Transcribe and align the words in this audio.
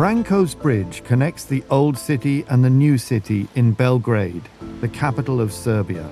Branko's 0.00 0.54
Bridge 0.54 1.04
connects 1.04 1.44
the 1.44 1.62
old 1.68 1.98
city 1.98 2.42
and 2.48 2.64
the 2.64 2.70
new 2.70 2.96
city 2.96 3.46
in 3.54 3.72
Belgrade, 3.72 4.48
the 4.80 4.88
capital 4.88 5.42
of 5.42 5.52
Serbia. 5.52 6.08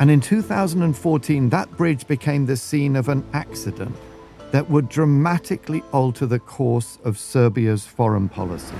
And 0.00 0.10
in 0.10 0.18
2014, 0.18 1.50
that 1.50 1.70
bridge 1.76 2.06
became 2.06 2.46
the 2.46 2.56
scene 2.56 2.96
of 2.96 3.10
an 3.10 3.22
accident 3.34 3.94
that 4.50 4.70
would 4.70 4.88
dramatically 4.88 5.82
alter 5.92 6.24
the 6.24 6.38
course 6.38 6.98
of 7.04 7.18
Serbia's 7.18 7.84
foreign 7.84 8.30
policy. 8.30 8.74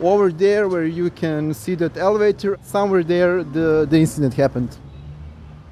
Over 0.00 0.32
there, 0.32 0.68
where 0.68 0.84
you 0.84 1.08
can 1.10 1.54
see 1.54 1.76
that 1.76 1.96
elevator, 1.96 2.58
somewhere 2.64 3.04
there, 3.04 3.44
the, 3.44 3.86
the 3.88 3.98
incident 4.00 4.34
happened. 4.34 4.76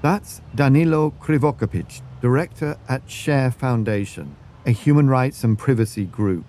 That's 0.00 0.42
Danilo 0.54 1.12
Krivokapic, 1.20 2.02
director 2.20 2.78
at 2.88 3.10
Share 3.10 3.50
Foundation, 3.50 4.36
a 4.64 4.70
human 4.70 5.08
rights 5.10 5.42
and 5.42 5.58
privacy 5.58 6.04
group. 6.04 6.44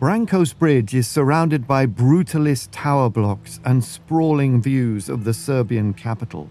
Branko's 0.00 0.54
Bridge 0.54 0.94
is 0.94 1.06
surrounded 1.06 1.66
by 1.66 1.84
brutalist 1.84 2.68
tower 2.72 3.10
blocks 3.10 3.60
and 3.66 3.84
sprawling 3.84 4.62
views 4.62 5.10
of 5.10 5.24
the 5.24 5.34
Serbian 5.34 5.92
capital. 5.92 6.48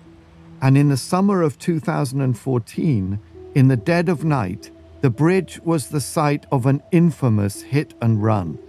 And 0.62 0.78
in 0.78 0.90
the 0.90 0.98
summer 0.98 1.42
of 1.42 1.58
2014, 1.58 3.20
in 3.56 3.68
the 3.68 3.76
dead 3.76 4.08
of 4.08 4.24
night, 4.24 4.70
the 5.02 5.10
bridge 5.10 5.60
was 5.64 5.88
the 5.88 6.00
site 6.00 6.46
of 6.52 6.68
an 6.68 6.84
infamous 6.92 7.64
hit 7.64 7.96
and 8.04 8.22
run. 8.22 8.60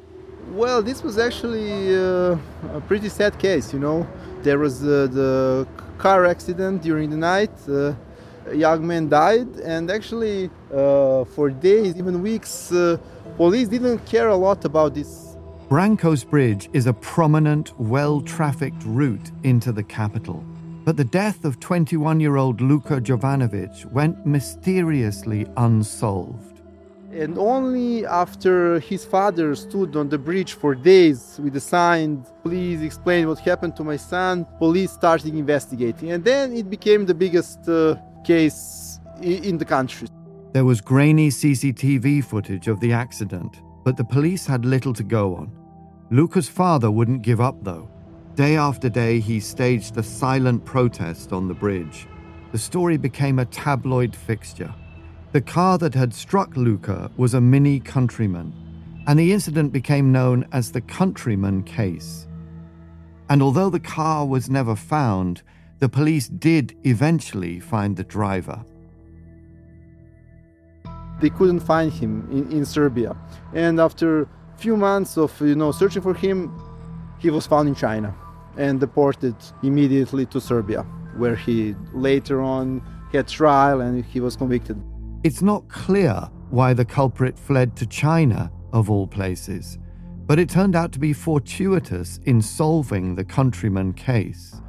Well, 0.52 0.80
this 0.80 1.02
was 1.02 1.18
actually 1.18 1.94
uh, 1.94 2.38
a 2.72 2.80
pretty 2.88 3.10
sad 3.10 3.38
case, 3.38 3.74
you 3.74 3.80
know. 3.80 4.08
There 4.40 4.58
was 4.58 4.82
uh, 4.82 5.08
the 5.12 5.68
car 5.98 6.24
accident 6.24 6.80
during 6.80 7.10
the 7.10 7.18
night. 7.18 7.52
Uh, 7.68 7.92
young 8.52 8.86
man 8.86 9.08
died, 9.08 9.48
and 9.64 9.90
actually, 9.90 10.50
uh, 10.72 11.24
for 11.24 11.50
days, 11.50 11.96
even 11.96 12.22
weeks, 12.22 12.72
uh, 12.72 12.96
police 13.36 13.68
didn't 13.68 14.04
care 14.06 14.28
a 14.28 14.36
lot 14.36 14.64
about 14.64 14.94
this. 14.94 15.36
Branko's 15.68 16.24
Bridge 16.24 16.68
is 16.72 16.86
a 16.86 16.92
prominent, 16.92 17.78
well 17.78 18.20
trafficked 18.20 18.82
route 18.84 19.30
into 19.44 19.70
the 19.70 19.84
capital. 19.84 20.44
But 20.84 20.96
the 20.96 21.04
death 21.04 21.44
of 21.44 21.60
21 21.60 22.18
year 22.18 22.36
old 22.36 22.60
Luka 22.60 23.00
Jovanovic 23.00 23.84
went 23.92 24.26
mysteriously 24.26 25.46
unsolved. 25.56 26.60
And 27.12 27.38
only 27.38 28.06
after 28.06 28.80
his 28.80 29.04
father 29.04 29.54
stood 29.54 29.96
on 29.96 30.08
the 30.08 30.18
bridge 30.18 30.54
for 30.54 30.74
days 30.74 31.40
with 31.42 31.54
a 31.56 31.60
sign, 31.60 32.24
please 32.44 32.82
explain 32.82 33.28
what 33.28 33.40
happened 33.40 33.76
to 33.76 33.84
my 33.84 33.96
son, 33.96 34.46
police 34.58 34.92
started 34.92 35.34
investigating. 35.34 36.12
And 36.12 36.24
then 36.24 36.52
it 36.56 36.70
became 36.70 37.06
the 37.06 37.14
biggest 37.14 37.68
uh, 37.68 37.96
case 38.24 39.00
in 39.22 39.58
the 39.58 39.64
country. 39.64 40.08
There 40.52 40.64
was 40.64 40.80
grainy 40.80 41.28
CCTV 41.28 42.24
footage 42.24 42.68
of 42.68 42.80
the 42.80 42.92
accident, 42.92 43.60
but 43.84 43.96
the 43.96 44.04
police 44.04 44.46
had 44.46 44.64
little 44.64 44.92
to 44.94 45.02
go 45.02 45.34
on. 45.36 45.52
Luka's 46.10 46.48
father 46.48 46.90
wouldn't 46.90 47.22
give 47.22 47.40
up, 47.40 47.62
though. 47.62 47.88
Day 48.34 48.56
after 48.56 48.88
day, 48.88 49.20
he 49.20 49.38
staged 49.38 49.96
a 49.96 50.02
silent 50.02 50.64
protest 50.64 51.32
on 51.32 51.46
the 51.46 51.54
bridge. 51.54 52.08
The 52.52 52.58
story 52.58 52.96
became 52.96 53.38
a 53.38 53.44
tabloid 53.44 54.14
fixture. 54.16 54.74
The 55.32 55.40
car 55.40 55.78
that 55.78 55.94
had 55.94 56.12
struck 56.12 56.56
Luka 56.56 57.10
was 57.16 57.34
a 57.34 57.40
Mini 57.40 57.78
Countryman, 57.78 58.52
and 59.06 59.18
the 59.18 59.32
incident 59.32 59.72
became 59.72 60.10
known 60.10 60.46
as 60.52 60.72
the 60.72 60.80
Countryman 60.80 61.62
case. 61.62 62.26
And 63.28 63.40
although 63.40 63.70
the 63.70 63.78
car 63.78 64.26
was 64.26 64.50
never 64.50 64.74
found, 64.74 65.42
the 65.80 65.88
police 65.88 66.28
did 66.28 66.76
eventually 66.84 67.58
find 67.58 67.96
the 67.96 68.04
driver 68.04 68.64
they 71.20 71.30
couldn't 71.30 71.60
find 71.60 71.92
him 71.92 72.26
in, 72.30 72.50
in 72.50 72.64
Serbia. 72.64 73.16
And 73.54 73.80
after 73.80 74.22
a 74.22 74.28
few 74.56 74.76
months 74.76 75.16
of 75.16 75.38
you 75.40 75.54
know 75.54 75.72
searching 75.72 76.02
for 76.02 76.14
him, 76.14 76.50
he 77.18 77.30
was 77.30 77.46
found 77.46 77.68
in 77.68 77.74
China 77.74 78.14
and 78.56 78.80
deported 78.80 79.34
immediately 79.62 80.26
to 80.26 80.40
Serbia, 80.40 80.82
where 81.16 81.36
he 81.36 81.74
later 81.92 82.40
on 82.40 82.82
had 83.12 83.28
trial 83.28 83.80
and 83.80 84.04
he 84.04 84.20
was 84.20 84.36
convicted. 84.36 84.82
It's 85.22 85.42
not 85.42 85.68
clear 85.68 86.28
why 86.50 86.74
the 86.74 86.84
culprit 86.84 87.38
fled 87.38 87.76
to 87.76 87.86
China, 87.86 88.50
of 88.72 88.90
all 88.90 89.06
places, 89.06 89.78
but 90.26 90.38
it 90.38 90.48
turned 90.48 90.76
out 90.76 90.92
to 90.92 90.98
be 90.98 91.12
fortuitous 91.12 92.18
in 92.24 92.40
solving 92.40 93.14
the 93.14 93.24
countryman 93.24 93.92
case 93.92 94.60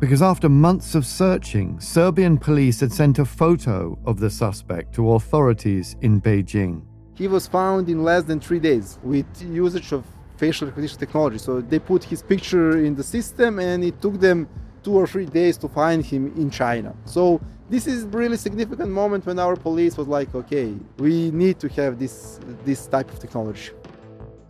because 0.00 0.22
after 0.22 0.48
months 0.48 0.94
of 0.94 1.06
searching, 1.06 1.78
Serbian 1.80 2.36
police 2.36 2.80
had 2.80 2.92
sent 2.92 3.18
a 3.18 3.24
photo 3.24 3.98
of 4.04 4.18
the 4.18 4.28
suspect 4.28 4.94
to 4.94 5.12
authorities 5.12 5.96
in 6.02 6.20
Beijing. 6.20 6.82
He 7.14 7.28
was 7.28 7.46
found 7.46 7.88
in 7.88 8.02
less 8.02 8.24
than 8.24 8.40
three 8.40 8.58
days 8.58 8.98
with 9.02 9.26
usage 9.40 9.92
of 9.92 10.04
facial 10.36 10.66
recognition 10.66 10.98
technology. 10.98 11.38
So 11.38 11.60
they 11.60 11.78
put 11.78 12.02
his 12.04 12.22
picture 12.22 12.84
in 12.84 12.94
the 12.96 13.04
system 13.04 13.58
and 13.60 13.84
it 13.84 14.02
took 14.02 14.20
them 14.20 14.48
two 14.82 14.94
or 14.94 15.06
three 15.06 15.26
days 15.26 15.56
to 15.58 15.68
find 15.68 16.04
him 16.04 16.32
in 16.36 16.50
China. 16.50 16.94
So 17.04 17.40
this 17.70 17.86
is 17.86 18.04
really 18.06 18.36
significant 18.36 18.90
moment 18.90 19.24
when 19.26 19.38
our 19.38 19.56
police 19.56 19.96
was 19.96 20.08
like, 20.08 20.34
okay, 20.34 20.74
we 20.98 21.30
need 21.30 21.58
to 21.60 21.68
have 21.68 21.98
this 21.98 22.40
this 22.64 22.86
type 22.86 23.10
of 23.10 23.18
technology. 23.18 23.70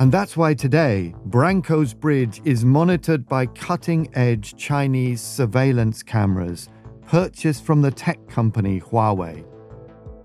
And 0.05 0.13
that's 0.13 0.37
why 0.37 0.53
today, 0.53 1.15
Branko's 1.31 1.95
Bridge 1.95 2.43
is 2.45 2.63
monitored 2.63 3.27
by 3.27 3.47
cutting 3.47 4.11
edge 4.15 4.55
Chinese 4.59 5.23
surveillance 5.23 6.03
cameras 6.03 6.69
purchased 7.07 7.65
from 7.65 7.81
the 7.81 7.91
tech 7.91 8.19
company 8.29 8.83
Huawei. 8.83 9.47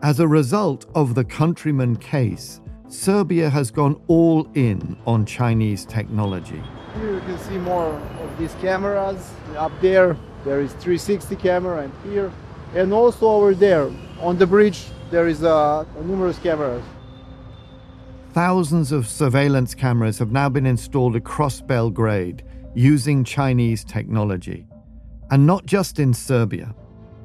As 0.01 0.19
a 0.19 0.28
result 0.28 0.85
of 0.95 1.16
the 1.16 1.23
Countryman 1.23 1.95
case, 1.95 2.59
Serbia 2.90 3.50
has 3.50 3.72
gone 3.72 3.95
all 4.07 4.51
in 4.53 4.97
on 5.07 5.25
Chinese 5.25 5.85
technology. 5.85 6.61
Here 6.96 7.13
you 7.13 7.22
can 7.22 7.40
see 7.40 7.57
more 7.57 7.94
of 7.94 8.38
these 8.38 8.56
cameras. 8.56 9.31
Up 9.56 9.72
there, 9.79 10.17
there 10.44 10.59
is 10.59 10.73
360 10.73 11.38
camera, 11.38 11.84
and 11.84 11.94
here, 12.03 12.34
and 12.75 12.91
also 12.91 13.28
over 13.28 13.56
there 13.56 13.90
on 14.19 14.38
the 14.38 14.46
bridge, 14.46 14.88
there 15.09 15.29
is 15.29 15.41
uh, 15.41 15.85
numerous 16.03 16.38
cameras. 16.40 16.84
Thousands 18.34 18.91
of 18.91 19.07
surveillance 19.07 19.73
cameras 19.73 20.19
have 20.19 20.31
now 20.31 20.50
been 20.50 20.67
installed 20.67 21.16
across 21.16 21.62
Belgrade 21.62 22.44
using 22.75 23.23
Chinese 23.23 23.84
technology. 23.84 24.67
And 25.31 25.47
not 25.47 25.66
just 25.66 25.97
in 25.97 26.13
Serbia. 26.13 26.75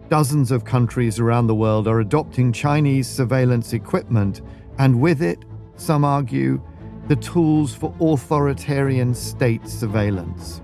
Dozens 0.09 0.51
of 0.51 0.65
countries 0.65 1.21
around 1.21 1.47
the 1.47 1.55
world 1.55 1.87
are 1.89 2.01
adopting 2.01 2.53
Chinese 2.53 3.07
surveillance 3.07 3.75
equipment, 3.75 4.41
and 4.79 4.99
with 4.99 5.21
it, 5.21 5.45
some 5.77 6.07
argue, 6.07 6.63
the 7.09 7.17
tools 7.17 7.75
for 7.75 7.95
authoritarian 8.01 9.15
state 9.15 9.69
surveillance. 9.69 10.63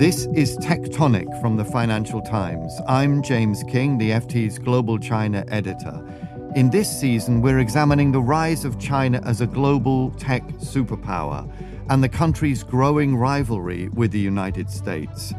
This 0.00 0.26
is 0.34 0.56
Tectonic 0.56 1.28
from 1.42 1.58
the 1.58 1.64
Financial 1.66 2.22
Times. 2.22 2.72
I'm 2.88 3.22
James 3.22 3.62
Kynge, 3.64 3.98
the 3.98 4.12
FT's 4.12 4.58
Global 4.58 4.98
China 4.98 5.44
editor. 5.48 6.02
In 6.56 6.70
this 6.70 6.88
season, 6.88 7.42
we're 7.42 7.58
examining 7.58 8.10
the 8.10 8.22
rise 8.22 8.64
of 8.64 8.78
China 8.78 9.20
as 9.26 9.42
a 9.42 9.46
global 9.46 10.10
tech 10.12 10.42
superpower 10.54 11.46
and 11.90 12.02
the 12.02 12.08
country's 12.08 12.62
growing 12.62 13.14
rivalry 13.14 13.90
with 13.90 14.10
the 14.10 14.18
United 14.18 14.70
States. 14.70 15.34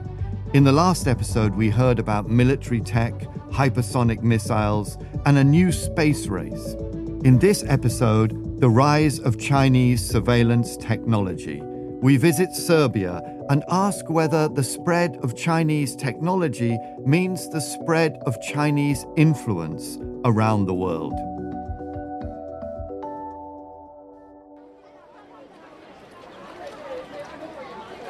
In 0.53 0.63
the 0.63 0.71
last 0.71 1.07
episode, 1.07 1.55
we 1.55 1.71
heard 1.71 1.97
about 1.97 2.29
military 2.29 2.81
tech, 2.81 3.19
hypersonic 3.49 4.21
missiles, 4.21 4.99
and 5.25 5.39
a 5.39 5.43
new 5.43 5.71
space 5.71 6.27
race. 6.27 6.75
In 7.23 7.39
this 7.39 7.63
episode, 7.63 8.61
the 8.61 8.69
rise 8.69 9.17
of 9.17 9.39
Chinese 9.39 10.07
surveillance 10.07 10.77
technology. 10.77 11.63
We 11.63 12.17
visit 12.17 12.53
Serbia 12.53 13.21
and 13.51 13.65
ask 13.67 14.09
whether 14.09 14.47
the 14.47 14.63
spread 14.63 15.17
of 15.23 15.35
Chinese 15.35 15.93
technology 15.93 16.79
means 17.05 17.49
the 17.49 17.59
spread 17.59 18.17
of 18.25 18.41
Chinese 18.41 19.05
influence 19.17 19.97
around 20.23 20.67
the 20.67 20.73
world. 20.73 21.13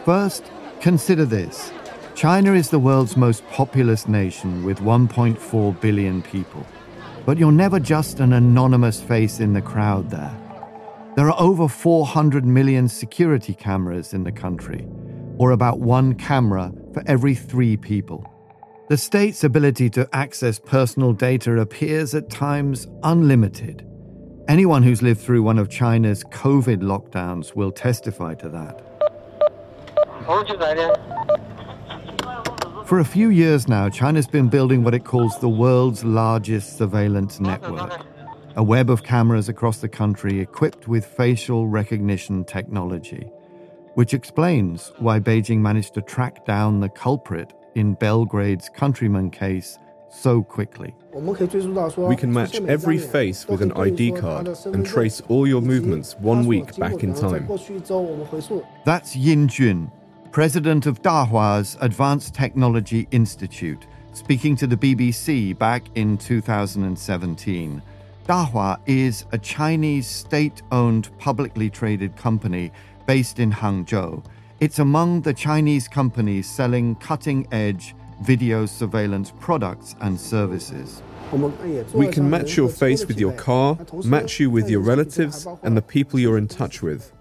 First, 0.06 0.52
consider 0.80 1.26
this 1.26 1.72
China 2.14 2.54
is 2.54 2.70
the 2.70 2.78
world's 2.78 3.18
most 3.18 3.44
populous 3.48 4.08
nation 4.08 4.64
with 4.64 4.78
1.4 4.78 5.82
billion 5.82 6.22
people. 6.22 6.64
But 7.26 7.40
you're 7.40 7.52
never 7.52 7.80
just 7.80 8.20
an 8.20 8.34
anonymous 8.34 9.02
face 9.02 9.40
in 9.40 9.54
the 9.54 9.62
crowd 9.62 10.12
there. 10.12 10.38
There 11.16 11.32
are 11.32 11.42
over 11.42 11.68
400 11.68 12.46
million 12.46 12.88
security 12.88 13.56
cameras 13.56 14.14
in 14.14 14.24
the 14.24 14.32
country, 14.32 14.88
or 15.42 15.50
about 15.50 15.80
one 15.80 16.14
camera 16.14 16.72
for 16.94 17.02
every 17.08 17.34
three 17.34 17.76
people. 17.76 18.24
The 18.90 18.98
state's 18.98 19.44
ability 19.44 19.90
to 19.90 20.08
access 20.14 20.60
personal 20.60 21.14
data 21.14 21.60
appears 21.60 22.14
at 22.14 22.30
times 22.30 22.86
unlimited. 23.02 23.84
Anyone 24.48 24.84
who's 24.84 25.02
lived 25.02 25.20
through 25.20 25.42
one 25.42 25.58
of 25.58 25.68
China's 25.68 26.24
COVID 26.26 26.82
lockdowns 26.84 27.56
will 27.56 27.72
testify 27.72 28.36
to 28.36 28.50
that. 28.50 28.84
For 32.86 33.00
a 33.00 33.06
few 33.06 33.30
years 33.30 33.68
now, 33.68 33.90
China's 33.90 34.28
been 34.28 34.48
building 34.48 34.84
what 34.84 34.94
it 34.94 35.06
calls 35.06 35.40
the 35.40 35.50
world's 35.50 36.04
largest 36.04 36.78
surveillance 36.78 37.40
network 37.40 38.06
a 38.56 38.64
web 38.64 38.90
of 38.90 39.04
cameras 39.04 39.48
across 39.50 39.78
the 39.78 39.90
country 39.90 40.40
equipped 40.40 40.88
with 40.88 41.06
facial 41.06 41.68
recognition 41.68 42.44
technology, 42.44 43.32
which 43.96 44.14
explains 44.14 44.92
why 45.00 45.20
Beijing 45.20 45.60
managed 45.60 45.94
to 45.96 46.02
track 46.02 46.46
down 46.46 46.80
the 46.80 46.90
culprit 46.90 47.54
in 47.76 47.96
Belgrade's 47.96 48.70
countryman 48.70 49.30
case 49.30 49.78
so 50.10 50.44
quickly. 50.44 50.94
We 51.14 52.16
can 52.16 52.34
match 52.34 52.56
every 52.56 52.98
face 52.98 53.48
with 53.48 53.62
an 53.62 53.72
ID 53.74 54.14
card 54.14 54.48
and 54.66 54.86
trace 54.86 55.22
all 55.30 55.48
your 55.48 55.62
movements 55.62 56.16
one 56.16 56.46
week 56.46 56.76
back 56.76 57.04
in 57.04 57.14
time. 57.14 57.48
That's 58.86 59.16
Yin 59.16 59.48
Jun, 59.48 59.92
president 60.32 60.86
of 60.86 61.02
Dahua's 61.02 61.78
Advanced 61.82 62.34
Technology 62.34 63.08
Institute, 63.12 63.88
speaking 64.14 64.56
to 64.58 64.68
the 64.68 64.76
BBC 64.76 65.58
back 65.58 65.84
in 65.96 66.18
2017. 66.18 67.82
Dahua 68.28 68.80
is 68.86 69.26
a 69.32 69.38
Chinese 69.38 70.08
state 70.08 70.62
owned 70.72 71.10
publicly 71.18 71.70
traded 71.70 72.16
company 72.16 72.72
based 73.16 73.40
in 73.40 73.52
Hangzhou. 73.52 74.24
It's 74.62 74.80
among 74.80 75.24
the 75.24 75.34
Chinese 75.34 75.86
companies 75.86 76.50
selling 76.50 76.96
cutting 76.96 77.46
edge 77.52 77.94
video 78.22 78.66
surveillance 78.66 79.34
products 79.38 79.98
and 80.00 80.18
services. 80.18 81.04
We 81.94 82.08
can 82.08 82.30
match 82.30 82.56
your 82.56 82.70
face 82.70 83.06
with 83.06 83.20
your 83.20 83.34
car, 83.34 83.78
match 84.06 84.40
you 84.40 84.50
with 84.50 84.70
your 84.70 84.80
relatives 84.80 85.46
and 85.62 85.76
the 85.76 85.82
people 85.82 86.20
you're 86.20 86.38
in 86.38 86.48
touch 86.48 86.82
with. 86.82 87.12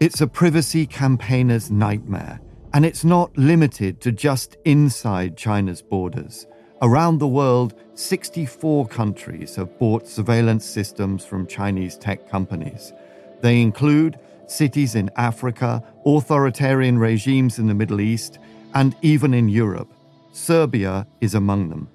It's 0.00 0.20
a 0.20 0.26
privacy 0.26 0.84
campaigner's 0.86 1.70
nightmare, 1.70 2.38
and 2.74 2.84
it's 2.84 3.02
not 3.02 3.34
limited 3.38 4.02
to 4.02 4.12
just 4.12 4.58
inside 4.66 5.34
China's 5.34 5.80
borders. 5.80 6.46
Around 6.82 7.20
the 7.20 7.32
world, 7.40 7.72
64 7.94 8.88
countries 8.88 9.56
have 9.56 9.78
bought 9.78 10.06
surveillance 10.06 10.66
systems 10.66 11.24
from 11.24 11.46
Chinese 11.46 11.96
tech 11.96 12.28
companies. 12.28 12.92
They 13.40 13.60
include 13.60 14.18
cities 14.46 14.94
in 14.94 15.10
Africa, 15.16 15.82
authoritarian 16.04 16.98
regimes 16.98 17.58
in 17.58 17.66
the 17.66 17.74
Middle 17.74 18.00
East, 18.00 18.38
and 18.74 18.94
even 19.02 19.34
in 19.34 19.48
Europe. 19.48 19.88
Serbia 20.32 21.06
is 21.20 21.34
among 21.34 21.70
them. 21.70 21.88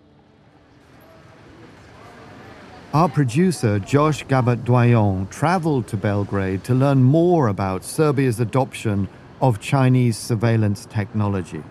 Our 2.93 3.09
producer, 3.09 3.79
Josh 3.79 4.25
Gabert 4.25 4.63
Doyon, 4.63 5.27
traveled 5.29 5.87
to 5.87 5.97
Belgrade 5.97 6.63
to 6.63 6.73
learn 6.73 7.03
more 7.03 7.49
about 7.49 7.83
Serbia's 7.83 8.39
adoption 8.39 9.09
of 9.41 9.59
Chinese 9.59 10.17
surveillance 10.17 10.85
technology. 10.85 11.61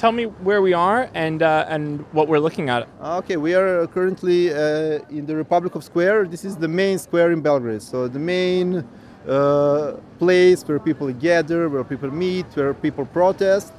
Tell 0.00 0.12
me 0.12 0.24
where 0.24 0.62
we 0.62 0.72
are 0.72 1.10
and, 1.12 1.42
uh, 1.42 1.66
and 1.68 2.00
what 2.12 2.26
we're 2.26 2.38
looking 2.38 2.70
at. 2.70 2.88
Okay, 3.02 3.36
we 3.36 3.52
are 3.54 3.86
currently 3.88 4.50
uh, 4.50 5.00
in 5.10 5.26
the 5.26 5.36
Republic 5.36 5.74
of 5.74 5.84
Square. 5.84 6.28
This 6.28 6.42
is 6.42 6.56
the 6.56 6.68
main 6.68 6.98
square 6.98 7.32
in 7.32 7.42
Belgrade. 7.42 7.82
So, 7.82 8.08
the 8.08 8.18
main 8.18 8.82
uh, 9.28 9.96
place 10.18 10.62
where 10.66 10.78
people 10.78 11.12
gather, 11.12 11.68
where 11.68 11.84
people 11.84 12.10
meet, 12.10 12.46
where 12.54 12.72
people 12.72 13.04
protest. 13.04 13.74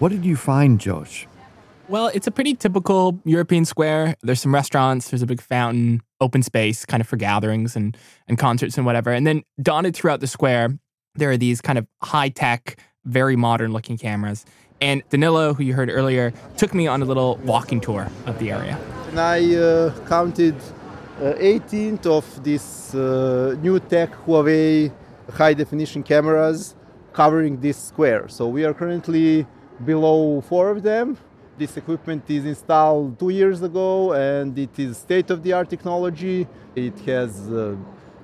What 0.00 0.08
did 0.08 0.24
you 0.24 0.34
find, 0.34 0.80
Josh? 0.80 1.28
Well, 1.86 2.08
it's 2.08 2.26
a 2.26 2.32
pretty 2.32 2.54
typical 2.54 3.20
European 3.24 3.64
square. 3.64 4.16
There's 4.22 4.40
some 4.40 4.52
restaurants, 4.52 5.10
there's 5.10 5.22
a 5.22 5.26
big 5.26 5.40
fountain, 5.40 6.02
open 6.20 6.42
space 6.42 6.84
kind 6.84 7.00
of 7.00 7.06
for 7.06 7.14
gatherings 7.14 7.76
and, 7.76 7.96
and 8.26 8.36
concerts 8.36 8.76
and 8.76 8.84
whatever. 8.84 9.12
And 9.12 9.24
then 9.24 9.44
dotted 9.62 9.94
throughout 9.94 10.18
the 10.18 10.26
square, 10.26 10.76
there 11.14 11.30
are 11.30 11.36
these 11.36 11.60
kind 11.60 11.78
of 11.78 11.86
high 12.02 12.30
tech, 12.30 12.76
very 13.04 13.36
modern 13.36 13.72
looking 13.72 13.96
cameras. 13.96 14.44
And 14.80 15.02
Danilo, 15.10 15.54
who 15.54 15.62
you 15.62 15.74
heard 15.74 15.90
earlier, 15.90 16.32
took 16.56 16.72
me 16.74 16.86
on 16.86 17.02
a 17.02 17.04
little 17.04 17.36
walking 17.44 17.80
tour 17.80 18.08
of 18.26 18.38
the 18.38 18.50
area. 18.50 18.78
And 19.08 19.20
I 19.20 19.54
uh, 19.54 20.06
counted 20.08 20.56
uh, 21.20 21.34
18 21.38 22.00
of 22.06 22.42
these 22.42 22.94
uh, 22.94 23.56
new 23.60 23.78
tech 23.78 24.10
Huawei 24.24 24.90
high 25.32 25.54
definition 25.54 26.02
cameras 26.02 26.74
covering 27.12 27.60
this 27.60 27.76
square. 27.76 28.28
So 28.28 28.48
we 28.48 28.64
are 28.64 28.72
currently 28.74 29.46
below 29.84 30.40
four 30.40 30.70
of 30.70 30.82
them 30.82 31.18
this 31.60 31.76
equipment 31.76 32.24
is 32.30 32.46
installed 32.46 33.18
two 33.18 33.28
years 33.28 33.60
ago 33.62 34.14
and 34.14 34.58
it 34.58 34.78
is 34.78 34.96
state 34.96 35.28
of 35.28 35.42
the 35.42 35.52
art 35.52 35.68
technology. 35.68 36.48
It 36.74 36.98
has 37.00 37.30
uh, 37.50 37.76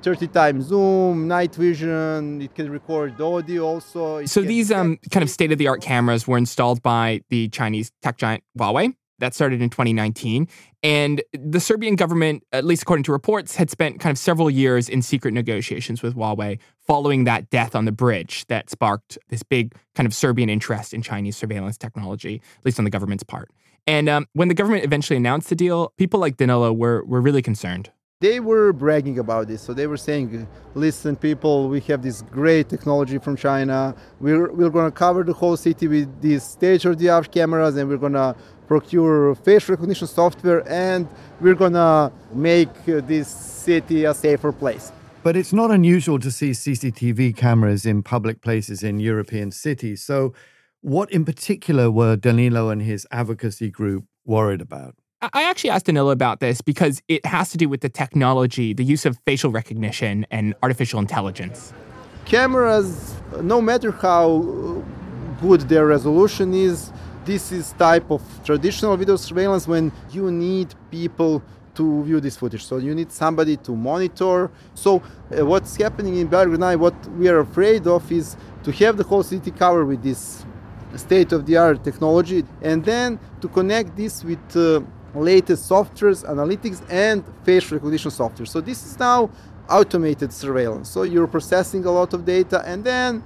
30 0.06 0.28
times 0.28 0.66
zoom, 0.66 1.26
night 1.26 1.52
vision, 1.52 2.40
it 2.40 2.54
can 2.54 2.70
record 2.70 3.20
audio 3.20 3.64
also. 3.64 4.18
It 4.18 4.28
so 4.28 4.40
these 4.40 4.70
um, 4.70 4.98
kind 5.10 5.24
of 5.24 5.28
state 5.28 5.50
of 5.50 5.58
the 5.58 5.66
art 5.66 5.82
cameras 5.82 6.28
were 6.28 6.38
installed 6.38 6.80
by 6.80 7.22
the 7.28 7.48
Chinese 7.48 7.90
tech 8.02 8.16
giant 8.16 8.44
Huawei. 8.56 8.94
That 9.18 9.34
started 9.34 9.60
in 9.60 9.68
2019. 9.68 10.46
And 10.84 11.22
the 11.32 11.58
Serbian 11.58 11.96
government, 11.96 12.44
at 12.52 12.64
least 12.64 12.82
according 12.82 13.02
to 13.04 13.12
reports, 13.12 13.56
had 13.56 13.68
spent 13.68 13.98
kind 13.98 14.12
of 14.12 14.18
several 14.18 14.48
years 14.48 14.88
in 14.88 15.02
secret 15.02 15.34
negotiations 15.34 16.04
with 16.04 16.14
Huawei 16.14 16.60
following 16.86 17.24
that 17.24 17.50
death 17.50 17.74
on 17.74 17.84
the 17.84 17.90
bridge 17.90 18.46
that 18.46 18.70
sparked 18.70 19.18
this 19.30 19.42
big 19.42 19.74
kind 19.96 20.06
of 20.06 20.14
Serbian 20.14 20.48
interest 20.48 20.94
in 20.94 21.02
Chinese 21.02 21.36
surveillance 21.36 21.76
technology, 21.76 22.40
at 22.58 22.64
least 22.64 22.78
on 22.78 22.84
the 22.84 22.92
government's 22.92 23.24
part. 23.24 23.50
And 23.88 24.08
um, 24.08 24.28
when 24.34 24.46
the 24.46 24.54
government 24.54 24.84
eventually 24.84 25.16
announced 25.16 25.48
the 25.48 25.56
deal, 25.56 25.92
people 25.96 26.20
like 26.20 26.36
Danilo 26.36 26.72
were, 26.72 27.04
were 27.06 27.20
really 27.20 27.42
concerned. 27.42 27.90
They 28.20 28.40
were 28.40 28.72
bragging 28.72 29.18
about 29.18 29.48
this. 29.48 29.60
So 29.60 29.74
they 29.74 29.86
were 29.86 29.98
saying, 29.98 30.48
listen, 30.74 31.16
people, 31.16 31.68
we 31.68 31.80
have 31.80 32.02
this 32.02 32.22
great 32.22 32.70
technology 32.70 33.18
from 33.18 33.36
China. 33.36 33.94
We're, 34.20 34.50
we're 34.50 34.70
going 34.70 34.90
to 34.90 34.90
cover 34.90 35.22
the 35.22 35.34
whole 35.34 35.58
city 35.58 35.86
with 35.86 36.22
these 36.22 36.42
state 36.42 36.86
of 36.86 36.96
the 36.98 37.10
art 37.10 37.30
cameras 37.30 37.76
and 37.76 37.90
we're 37.90 37.98
going 37.98 38.14
to 38.14 38.34
procure 38.66 39.34
face 39.34 39.68
recognition 39.68 40.06
software, 40.06 40.66
and 40.68 41.08
we're 41.40 41.54
gonna 41.54 42.12
make 42.32 42.68
this 42.84 43.28
city 43.28 44.04
a 44.04 44.14
safer 44.14 44.52
place. 44.52 44.92
But 45.22 45.36
it's 45.36 45.52
not 45.52 45.70
unusual 45.70 46.18
to 46.20 46.30
see 46.30 46.50
CCTV 46.50 47.36
cameras 47.36 47.84
in 47.84 48.02
public 48.02 48.42
places 48.42 48.82
in 48.82 49.00
European 49.00 49.50
cities. 49.50 50.02
So, 50.02 50.34
what 50.80 51.10
in 51.10 51.24
particular 51.24 51.90
were 51.90 52.16
Danilo 52.16 52.70
and 52.70 52.82
his 52.82 53.06
advocacy 53.10 53.70
group 53.70 54.04
worried 54.24 54.60
about? 54.60 54.94
I 55.32 55.42
actually 55.44 55.70
asked 55.70 55.86
Danilo 55.86 56.10
about 56.10 56.40
this 56.40 56.60
because 56.60 57.02
it 57.08 57.24
has 57.26 57.50
to 57.50 57.56
do 57.56 57.68
with 57.68 57.80
the 57.80 57.88
technology, 57.88 58.72
the 58.72 58.84
use 58.84 59.06
of 59.06 59.18
facial 59.24 59.50
recognition 59.50 60.26
and 60.30 60.54
artificial 60.62 61.00
intelligence. 61.00 61.72
Cameras, 62.24 63.14
no 63.42 63.60
matter 63.60 63.90
how 63.90 64.82
good 65.40 65.62
their 65.62 65.86
resolution 65.86 66.54
is, 66.54 66.92
this 67.24 67.52
is 67.52 67.72
type 67.72 68.10
of 68.10 68.22
traditional 68.44 68.96
video 68.96 69.16
surveillance 69.16 69.66
when 69.66 69.92
you 70.10 70.30
need 70.30 70.74
people 70.90 71.42
to 71.74 72.02
view 72.04 72.20
this 72.20 72.36
footage. 72.36 72.64
So 72.64 72.78
you 72.78 72.94
need 72.94 73.12
somebody 73.12 73.56
to 73.58 73.76
monitor. 73.76 74.50
So 74.74 75.02
uh, 75.36 75.44
what's 75.44 75.76
happening 75.76 76.16
in 76.16 76.26
Belgrade 76.26 76.60
now, 76.60 76.76
what 76.76 76.94
we 77.12 77.28
are 77.28 77.40
afraid 77.40 77.86
of 77.86 78.10
is 78.10 78.36
to 78.64 78.72
have 78.72 78.96
the 78.96 79.04
whole 79.04 79.22
city 79.22 79.50
covered 79.50 79.86
with 79.86 80.02
this 80.02 80.44
state-of-the-art 80.94 81.84
technology 81.84 82.44
and 82.62 82.84
then 82.84 83.18
to 83.40 83.48
connect 83.48 83.96
this 83.96 84.24
with 84.24 84.56
uh, 84.56 84.80
latest 85.16 85.68
softwares, 85.68 86.24
analytics, 86.24 86.82
and 86.90 87.24
face 87.44 87.70
recognition 87.70 88.10
software. 88.10 88.46
So 88.46 88.60
this 88.60 88.84
is 88.84 88.98
now 88.98 89.30
automated 89.68 90.32
surveillance. 90.32 90.88
So 90.88 91.02
you're 91.02 91.26
processing 91.26 91.84
a 91.84 91.90
lot 91.90 92.14
of 92.14 92.24
data 92.24 92.62
and 92.66 92.84
then 92.84 93.22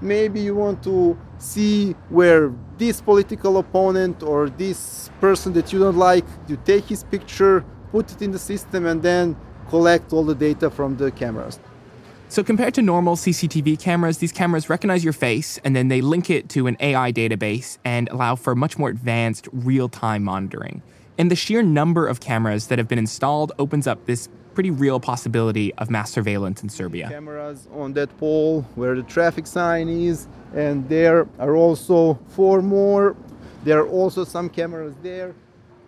maybe 0.00 0.40
you 0.40 0.54
want 0.54 0.82
to 0.82 1.16
see 1.38 1.92
where 2.08 2.52
this 2.78 3.00
political 3.00 3.58
opponent 3.58 4.22
or 4.22 4.48
this 4.50 5.10
person 5.20 5.52
that 5.54 5.72
you 5.72 5.78
don't 5.78 5.96
like, 5.96 6.24
you 6.48 6.58
take 6.64 6.84
his 6.84 7.04
picture, 7.04 7.64
put 7.90 8.10
it 8.12 8.22
in 8.22 8.32
the 8.32 8.38
system, 8.38 8.86
and 8.86 9.02
then 9.02 9.36
collect 9.68 10.12
all 10.12 10.24
the 10.24 10.34
data 10.34 10.70
from 10.70 10.96
the 10.96 11.10
cameras. 11.10 11.60
So, 12.28 12.42
compared 12.42 12.72
to 12.74 12.82
normal 12.82 13.16
CCTV 13.16 13.78
cameras, 13.78 14.16
these 14.18 14.32
cameras 14.32 14.70
recognize 14.70 15.04
your 15.04 15.12
face 15.12 15.58
and 15.64 15.76
then 15.76 15.88
they 15.88 16.00
link 16.00 16.30
it 16.30 16.48
to 16.50 16.66
an 16.66 16.78
AI 16.80 17.12
database 17.12 17.76
and 17.84 18.08
allow 18.08 18.36
for 18.36 18.54
much 18.54 18.78
more 18.78 18.88
advanced 18.88 19.48
real 19.52 19.90
time 19.90 20.24
monitoring. 20.24 20.80
And 21.18 21.30
the 21.30 21.36
sheer 21.36 21.62
number 21.62 22.06
of 22.06 22.20
cameras 22.20 22.68
that 22.68 22.78
have 22.78 22.88
been 22.88 22.98
installed 22.98 23.52
opens 23.58 23.86
up 23.86 24.06
this 24.06 24.28
pretty 24.54 24.70
real 24.70 25.00
possibility 25.00 25.72
of 25.74 25.90
mass 25.90 26.10
surveillance 26.10 26.62
in 26.62 26.68
Serbia. 26.68 27.08
Cameras 27.08 27.68
on 27.72 27.92
that 27.94 28.16
pole 28.18 28.62
where 28.74 28.94
the 28.94 29.02
traffic 29.02 29.46
sign 29.46 29.88
is, 29.88 30.28
and 30.54 30.88
there 30.88 31.26
are 31.38 31.56
also 31.56 32.18
four 32.28 32.62
more. 32.62 33.16
There 33.64 33.80
are 33.80 33.88
also 33.88 34.24
some 34.24 34.48
cameras 34.48 34.94
there. 35.02 35.34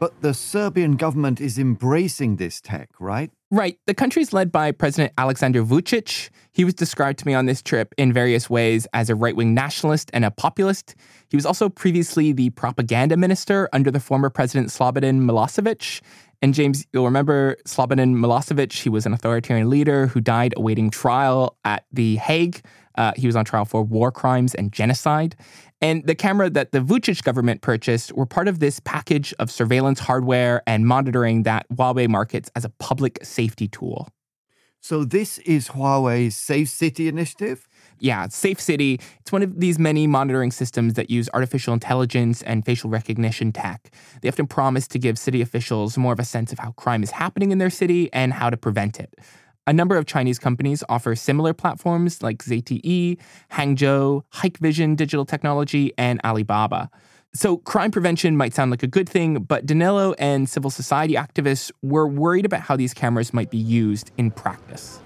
But 0.05 0.21
the 0.21 0.35
Serbian 0.35 0.97
government 0.97 1.41
is 1.41 1.59
embracing 1.59 2.37
this 2.37 2.61
tech, 2.61 2.91
right? 3.01 3.31
Right. 3.51 3.79
The 3.87 3.95
country 3.95 4.21
is 4.21 4.35
led 4.35 4.53
by 4.53 4.71
President 4.71 5.15
Alexander 5.17 5.65
Vucic. 5.65 6.29
He 6.53 6.63
was 6.63 6.75
described 6.75 7.21
to 7.21 7.27
me 7.27 7.33
on 7.33 7.47
this 7.47 7.63
trip 7.63 7.95
in 7.97 8.13
various 8.13 8.51
ways 8.51 8.87
as 8.93 9.09
a 9.09 9.15
right 9.15 9.35
wing 9.35 9.55
nationalist 9.55 10.11
and 10.13 10.23
a 10.23 10.31
populist. 10.31 10.95
He 11.31 11.39
was 11.39 11.47
also 11.47 11.71
previously 11.71 12.33
the 12.33 12.51
propaganda 12.51 13.17
minister 13.17 13.67
under 13.73 13.91
the 13.91 13.99
former 13.99 14.29
president 14.29 14.69
Slobodan 14.69 15.23
Milosevic. 15.23 16.03
And 16.43 16.53
James, 16.53 16.87
you'll 16.93 17.07
remember 17.07 17.57
Slobodan 17.67 18.15
Milosevic, 18.15 18.75
he 18.75 18.91
was 18.91 19.07
an 19.07 19.15
authoritarian 19.15 19.71
leader 19.71 20.09
who 20.09 20.21
died 20.21 20.53
awaiting 20.59 20.91
trial 20.91 21.57
at 21.65 21.87
The 21.95 22.17
Hague 22.17 22.61
Uh, 22.97 23.13
he 23.17 23.27
was 23.27 23.37
on 23.37 23.45
trial 23.45 23.65
for 23.65 23.83
war 23.83 24.11
crimes 24.13 24.55
and 24.55 24.73
genocide. 24.73 25.37
And 25.81 26.07
the 26.07 26.15
camera 26.15 26.49
that 26.51 26.73
the 26.73 26.81
Vucic 26.81 27.23
government 27.23 27.61
purchased 27.61 28.13
were 28.13 28.27
part 28.27 28.49
of 28.49 28.61
this 28.61 28.81
package 28.81 29.35
of 29.39 29.51
surveillance 29.51 30.01
hardware 30.01 30.63
and 30.67 30.87
monitoring 30.87 31.43
that 31.43 31.67
Huawei 31.71 32.09
markets 32.09 32.51
as 32.57 32.65
a 32.65 32.71
public 32.71 33.19
safety 33.23 33.69
tool. 33.69 34.09
So, 34.81 35.03
this 35.03 35.39
is 35.39 35.69
Huawei's 35.69 36.37
Safe 36.37 36.69
City 36.69 37.09
initiative? 37.09 37.67
Yeah, 38.01 38.29
Safe 38.29 38.61
City. 38.61 39.01
It's 39.21 39.33
one 39.33 39.43
of 39.43 39.59
these 39.59 39.79
many 39.79 40.07
monitoring 40.07 40.51
systems 40.51 40.93
that 40.93 41.09
use 41.09 41.31
artificial 41.33 41.73
intelligence 41.73 42.43
and 42.43 42.67
facial 42.67 42.91
recognition 42.91 43.51
tech. 43.51 43.91
They 44.21 44.29
often 44.29 44.47
promise 44.47 44.87
to 44.89 44.99
give 44.99 45.19
city 45.19 45.41
officials 45.41 45.97
more 45.97 46.13
of 46.13 46.21
a 46.21 46.25
sense 46.25 46.53
of 46.53 46.59
how 46.59 46.73
crime 46.73 47.03
is 47.03 47.13
happening 47.13 47.51
in 47.51 47.57
their 47.57 47.71
city 47.71 48.13
and 48.13 48.35
how 48.35 48.51
to 48.51 48.59
prevent 48.59 49.01
it. 49.01 49.15
A 49.67 49.73
number 49.73 49.97
of 49.97 50.05
Chinese 50.05 50.39
companies 50.39 50.85
offer 50.91 51.17
similar 51.17 51.55
platforms 51.55 52.23
like 52.23 52.45
ZTE, 52.45 53.17
Hangzhou, 53.51 54.23
Hikvision 54.35 54.95
Digital 54.95 55.25
Technology, 55.25 55.91
and 55.97 56.21
Alibaba. 56.23 56.91
So, 57.33 57.57
crime 57.57 57.91
prevention 57.91 58.37
might 58.37 58.53
sound 58.53 58.71
like 58.71 58.83
a 58.83 58.87
good 58.87 59.09
thing, 59.09 59.43
but 59.43 59.65
Danilo 59.65 60.13
and 60.19 60.51
civil 60.51 60.71
society 60.71 61.15
activists 61.15 61.73
were 61.83 62.07
worried 62.07 62.45
about 62.45 62.61
how 62.61 62.77
these 62.77 62.93
cameras 62.93 63.33
might 63.33 63.51
be 63.51 63.59
used 63.59 64.11
in 64.19 64.31
practice. 64.31 65.01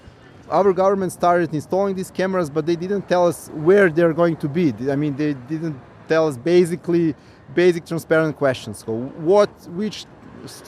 Our 0.49 0.73
government 0.73 1.13
started 1.13 1.53
installing 1.53 1.95
these 1.95 2.11
cameras, 2.11 2.49
but 2.49 2.65
they 2.65 2.75
didn't 2.75 3.07
tell 3.07 3.27
us 3.27 3.47
where 3.53 3.89
they're 3.89 4.13
going 4.13 4.35
to 4.37 4.49
be. 4.49 4.73
I 4.91 4.97
mean, 4.97 5.15
they 5.15 5.35
didn't 5.47 5.79
tell 6.09 6.27
us 6.27 6.35
basically 6.35 7.15
basic 7.55 7.85
transparent 7.85 8.35
questions. 8.35 8.83
So, 8.85 8.93
what, 8.93 9.49
which 9.69 10.05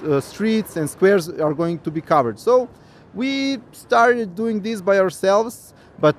uh, 0.05 0.21
streets 0.21 0.77
and 0.77 0.89
squares 0.89 1.27
are 1.29 1.53
going 1.53 1.79
to 1.79 1.91
be 1.91 2.00
covered. 2.00 2.39
So, 2.39 2.69
we 3.13 3.60
started 3.72 4.36
doing 4.36 4.62
this 4.62 4.82
by 4.82 5.00
ourselves, 5.00 5.74
but 6.00 6.15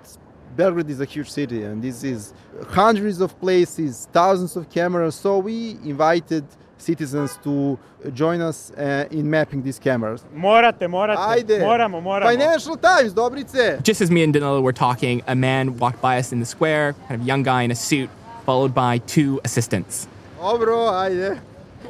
Belgrade 0.56 0.90
is 0.90 1.00
a 1.00 1.04
huge 1.04 1.30
city 1.30 1.62
and 1.62 1.82
this 1.82 2.04
is 2.04 2.34
hundreds 2.68 3.20
of 3.20 3.38
places, 3.40 4.08
thousands 4.12 4.56
of 4.56 4.68
cameras. 4.70 5.14
So 5.14 5.38
we 5.38 5.78
invited 5.84 6.44
citizens 6.76 7.38
to 7.44 7.78
join 8.12 8.40
us 8.40 8.72
uh, 8.72 9.06
in 9.10 9.30
mapping 9.30 9.62
these 9.62 9.78
cameras. 9.78 10.24
Morate, 10.34 10.80
morate. 10.88 11.16
Ajde. 11.16 11.60
Moramo, 11.60 12.02
moramo. 12.02 12.24
Financial 12.24 12.76
Times, 12.76 13.14
Dobrice. 13.14 13.82
Just 13.82 14.00
as 14.00 14.10
me 14.10 14.22
and 14.22 14.32
Danilo 14.32 14.60
were 14.60 14.72
talking, 14.72 15.22
a 15.26 15.34
man 15.34 15.78
walked 15.78 16.02
by 16.02 16.18
us 16.18 16.32
in 16.32 16.40
the 16.40 16.46
square, 16.46 16.94
kind 17.08 17.20
of 17.20 17.26
young 17.26 17.42
guy 17.42 17.62
in 17.62 17.70
a 17.70 17.76
suit, 17.76 18.10
followed 18.44 18.74
by 18.74 18.98
two 18.98 19.40
assistants. 19.44 20.08
Dobro, 20.38 20.90
ajde. 20.90 21.40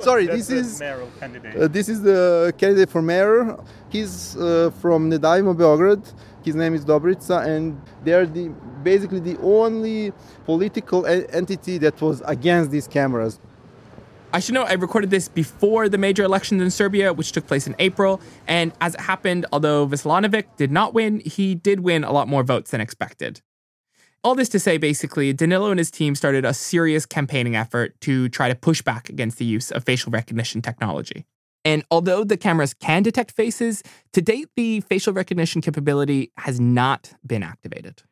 Sorry, 0.02 0.26
this 0.26 0.50
is 0.50 0.80
mayoral 0.80 1.08
candidate. 1.20 1.56
Uh, 1.56 1.68
this 1.68 1.88
is 1.88 2.02
the 2.02 2.52
candidate 2.58 2.90
for 2.90 3.02
mayor. 3.02 3.56
He's 3.88 4.36
uh, 4.36 4.70
from 4.80 5.08
Ne 5.08 5.18
Davimo 5.18 5.54
Beograd. 5.54 6.12
His 6.44 6.56
name 6.56 6.74
is 6.74 6.84
Dobrica, 6.84 7.46
and 7.46 7.80
they're 8.04 8.26
the, 8.26 8.48
basically 8.82 9.20
the 9.20 9.38
only 9.40 10.12
political 10.44 11.06
e- 11.06 11.24
entity 11.30 11.78
that 11.78 12.00
was 12.00 12.20
against 12.26 12.70
these 12.72 12.88
cameras. 12.88 13.38
I 14.34 14.40
should 14.40 14.54
note 14.54 14.68
I 14.68 14.74
recorded 14.74 15.10
this 15.10 15.28
before 15.28 15.88
the 15.88 15.98
major 15.98 16.24
elections 16.24 16.62
in 16.62 16.70
Serbia, 16.70 17.12
which 17.12 17.32
took 17.32 17.46
place 17.46 17.66
in 17.66 17.76
April. 17.78 18.20
And 18.48 18.72
as 18.80 18.94
it 18.94 19.00
happened, 19.00 19.44
although 19.52 19.86
Veselinovic 19.86 20.56
did 20.56 20.72
not 20.72 20.94
win, 20.94 21.20
he 21.20 21.54
did 21.54 21.80
win 21.80 22.02
a 22.02 22.12
lot 22.12 22.28
more 22.28 22.42
votes 22.42 22.70
than 22.70 22.80
expected. 22.80 23.42
All 24.24 24.36
this 24.36 24.48
to 24.50 24.60
say, 24.60 24.78
basically, 24.78 25.32
Danilo 25.32 25.70
and 25.70 25.78
his 25.80 25.90
team 25.90 26.14
started 26.14 26.44
a 26.44 26.54
serious 26.54 27.04
campaigning 27.04 27.56
effort 27.56 28.00
to 28.02 28.28
try 28.28 28.48
to 28.48 28.54
push 28.54 28.80
back 28.80 29.08
against 29.08 29.38
the 29.38 29.44
use 29.44 29.72
of 29.72 29.82
facial 29.82 30.12
recognition 30.12 30.62
technology. 30.62 31.26
And 31.64 31.84
although 31.90 32.22
the 32.22 32.36
cameras 32.36 32.72
can 32.72 33.02
detect 33.02 33.32
faces, 33.32 33.82
to 34.12 34.22
date, 34.22 34.48
the 34.54 34.80
facial 34.82 35.12
recognition 35.12 35.60
capability 35.60 36.30
has 36.36 36.60
not 36.60 37.14
been 37.26 37.42
activated. 37.42 38.04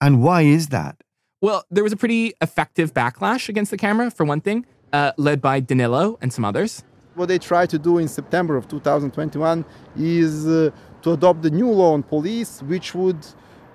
And 0.00 0.24
why 0.24 0.42
is 0.42 0.68
that? 0.68 0.96
Well, 1.40 1.64
there 1.70 1.84
was 1.84 1.92
a 1.92 1.96
pretty 1.96 2.32
effective 2.40 2.92
backlash 2.92 3.48
against 3.48 3.70
the 3.70 3.76
camera, 3.76 4.10
for 4.10 4.24
one 4.24 4.40
thing, 4.40 4.66
uh, 4.92 5.12
led 5.16 5.40
by 5.40 5.60
Danilo 5.60 6.18
and 6.20 6.32
some 6.32 6.44
others. 6.44 6.82
What 7.14 7.26
they 7.26 7.38
tried 7.38 7.70
to 7.70 7.78
do 7.78 7.98
in 7.98 8.08
September 8.08 8.56
of 8.56 8.66
2021 8.66 9.64
is 9.96 10.48
uh, 10.48 10.70
to 11.02 11.12
adopt 11.12 11.42
the 11.42 11.50
new 11.50 11.70
law 11.70 11.94
on 11.94 12.02
police, 12.02 12.60
which 12.62 12.92
would 12.92 13.24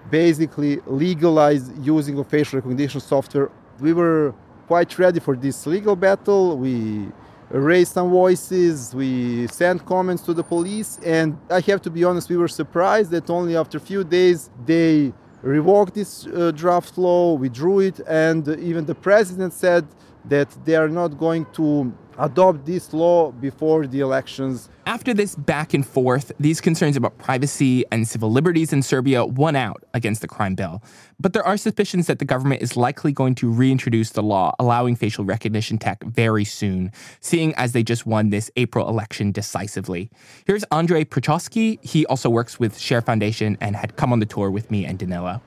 basically 0.10 0.80
legalize 0.86 1.72
using 1.80 2.18
of 2.20 2.28
facial 2.28 2.58
recognition 2.60 3.00
software. 3.00 3.50
We 3.80 3.94
were 3.94 4.34
quite 4.68 4.98
ready 5.00 5.20
for 5.20 5.36
this 5.36 5.66
legal 5.66 5.96
battle. 5.96 6.58
We 6.58 7.08
raised 7.50 7.94
some 7.94 8.10
voices, 8.10 8.94
we 8.94 9.48
sent 9.48 9.86
comments 9.86 10.22
to 10.24 10.34
the 10.34 10.44
police, 10.44 11.00
and 11.04 11.38
I 11.50 11.62
have 11.62 11.82
to 11.82 11.90
be 11.90 12.04
honest, 12.04 12.30
we 12.30 12.38
were 12.38 12.48
surprised 12.48 13.10
that 13.12 13.30
only 13.30 13.56
after 13.58 13.78
a 13.78 13.82
few 13.82 14.04
days 14.04 14.50
they 14.66 15.12
revoked 15.42 15.96
this 15.96 16.28
uh, 16.28 16.52
draft 16.52 16.98
law, 16.98 17.34
withdrew 17.34 17.80
it, 17.80 18.00
and 18.08 18.48
even 18.60 18.86
the 18.86 18.96
president 18.96 19.54
said 19.54 19.88
that 20.26 20.50
they 20.66 20.76
are 20.76 20.90
not 20.90 21.18
going 21.18 21.46
to 21.54 21.94
adopt 22.20 22.66
this 22.66 22.94
law 22.94 23.32
before 23.32 23.88
the 23.88 24.02
elections. 24.02 24.70
After 24.86 25.14
this 25.14 25.36
back 25.36 25.74
and 25.74 25.88
forth, 25.88 26.32
these 26.40 26.60
concerns 26.60 26.98
about 26.98 27.18
privacy 27.18 27.86
and 27.92 28.08
civil 28.08 28.30
liberties 28.30 28.74
in 28.74 28.82
Serbia 28.82 29.26
won 29.26 29.56
out 29.56 29.84
against 29.94 30.22
the 30.22 30.28
crime 30.28 30.56
bill. 30.56 30.84
But 31.20 31.34
there 31.34 31.44
are 31.44 31.56
suspicions 31.56 32.08
that 32.08 32.20
the 32.20 32.26
government 32.26 32.62
is 32.62 32.76
likely 32.76 33.14
going 33.14 33.36
to 33.36 33.50
reintroduce 33.50 34.10
the 34.12 34.24
law 34.24 34.54
allowing 34.60 34.96
facial 34.96 35.24
recognition 35.24 35.78
tech 35.78 36.04
very 36.04 36.44
soon, 36.44 36.92
seeing 37.22 37.56
as 37.56 37.72
they 37.72 37.84
just 37.84 38.06
won 38.06 38.30
this 38.30 38.52
April 38.58 38.90
election 38.90 39.32
decisively. 39.32 40.10
Here's 40.46 40.66
Andrei 40.66 41.06
Petrovski. 41.06 41.84
He 41.86 42.06
also 42.08 42.30
works 42.30 42.60
with 42.60 42.78
Share 42.78 43.02
Foundation 43.02 43.58
and 43.62 43.76
had 43.76 43.96
come 43.96 44.12
on 44.12 44.20
the 44.20 44.26
tour 44.26 44.52
with 44.52 44.70
me 44.70 44.86
and 44.86 45.00
Danilo. 45.00 45.42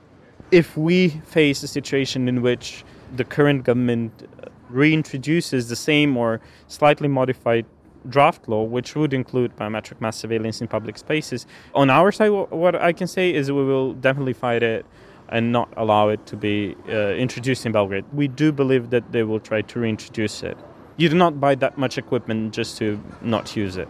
If 0.51 0.75
we 0.75 1.09
face 1.09 1.61
a 1.63 1.67
situation 1.67 2.27
in 2.27 2.41
which 2.41 2.83
the 3.15 3.23
current 3.23 3.63
government 3.63 4.27
reintroduces 4.73 5.69
the 5.69 5.75
same 5.75 6.17
or 6.17 6.41
slightly 6.67 7.07
modified 7.07 7.65
draft 8.09 8.49
law, 8.49 8.63
which 8.63 8.95
would 8.95 9.13
include 9.13 9.55
biometric 9.55 10.01
mass 10.01 10.17
surveillance 10.17 10.61
in 10.61 10.67
public 10.67 10.97
spaces. 10.97 11.45
On 11.73 11.89
our 11.89 12.11
side, 12.11 12.29
what 12.29 12.75
I 12.75 12.91
can 12.91 13.07
say 13.07 13.33
is 13.33 13.51
we 13.51 13.63
will 13.63 13.93
definitely 13.93 14.33
fight 14.33 14.63
it 14.63 14.85
and 15.29 15.51
not 15.51 15.69
allow 15.77 16.09
it 16.09 16.25
to 16.27 16.35
be 16.35 16.75
uh, 16.89 17.13
introduced 17.13 17.65
in 17.65 17.71
Belgrade. 17.71 18.05
We 18.13 18.27
do 18.27 18.51
believe 18.51 18.89
that 18.89 19.11
they 19.11 19.23
will 19.23 19.39
try 19.39 19.61
to 19.61 19.79
reintroduce 19.79 20.43
it. 20.43 20.57
You 20.97 21.09
do 21.09 21.15
not 21.15 21.39
buy 21.39 21.55
that 21.55 21.77
much 21.77 21.97
equipment 21.97 22.53
just 22.53 22.77
to 22.77 23.01
not 23.21 23.55
use 23.55 23.77
it. 23.77 23.87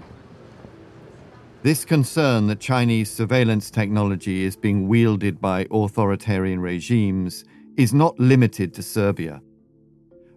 This 1.64 1.86
concern 1.86 2.48
that 2.48 2.60
Chinese 2.60 3.10
surveillance 3.10 3.72
technology 3.72 4.44
is 4.44 4.56
being 4.56 4.88
wielded 4.88 5.40
by 5.40 5.66
authoritarian 5.72 6.60
regimes 6.60 7.46
is 7.78 7.94
not 7.94 8.20
limited 8.20 8.74
to 8.76 8.84
Serbia. 8.84 9.42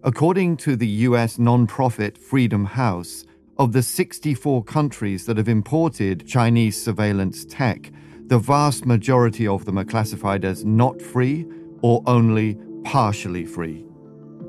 According 0.07 0.55
to 0.57 0.77
the 0.77 0.87
US 0.87 1.35
nonprofit 1.35 2.17
Freedom 2.17 2.63
House, 2.63 3.25
of 3.57 3.73
the 3.73 3.83
64 3.83 4.63
countries 4.63 5.25
that 5.25 5.35
have 5.35 5.49
imported 5.49 6.25
Chinese 6.25 6.81
surveillance 6.81 7.43
tech, 7.43 7.91
the 8.27 8.39
vast 8.39 8.85
majority 8.85 9.45
of 9.45 9.65
them 9.65 9.77
are 9.77 9.83
classified 9.83 10.45
as 10.45 10.63
not 10.63 11.01
free 11.01 11.45
or 11.81 12.01
only 12.07 12.57
partially 12.85 13.45
free. 13.45 13.85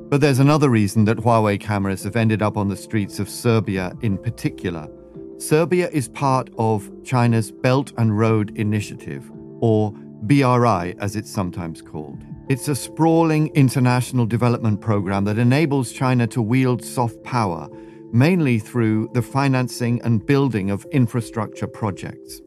But 0.08 0.20
there's 0.20 0.38
another 0.38 0.70
reason 0.70 1.04
that 1.06 1.18
Huawei 1.18 1.58
cameras 1.58 2.04
have 2.04 2.14
ended 2.14 2.40
up 2.40 2.56
on 2.56 2.68
the 2.68 2.76
streets 2.76 3.18
of 3.18 3.28
Serbia 3.28 3.92
in 4.00 4.16
particular. 4.16 4.88
Serbia 5.38 5.88
is 5.88 6.08
part 6.08 6.50
of 6.56 6.88
China's 7.02 7.50
Belt 7.50 7.92
and 7.98 8.16
Road 8.16 8.56
Initiative, 8.56 9.28
or 9.58 9.90
BRI 10.22 10.94
as 11.00 11.16
it's 11.16 11.32
sometimes 11.32 11.82
called. 11.82 12.27
It's 12.48 12.68
a 12.68 12.74
sprawling 12.74 13.48
international 13.48 14.24
development 14.24 14.80
program 14.80 15.24
that 15.24 15.36
enables 15.36 15.92
China 15.92 16.26
to 16.28 16.40
wield 16.40 16.82
soft 16.82 17.22
power, 17.22 17.68
mainly 18.10 18.58
through 18.58 19.10
the 19.12 19.20
financing 19.20 20.00
and 20.00 20.24
building 20.24 20.70
of 20.70 20.86
infrastructure 20.90 21.66
projects. 21.66 22.40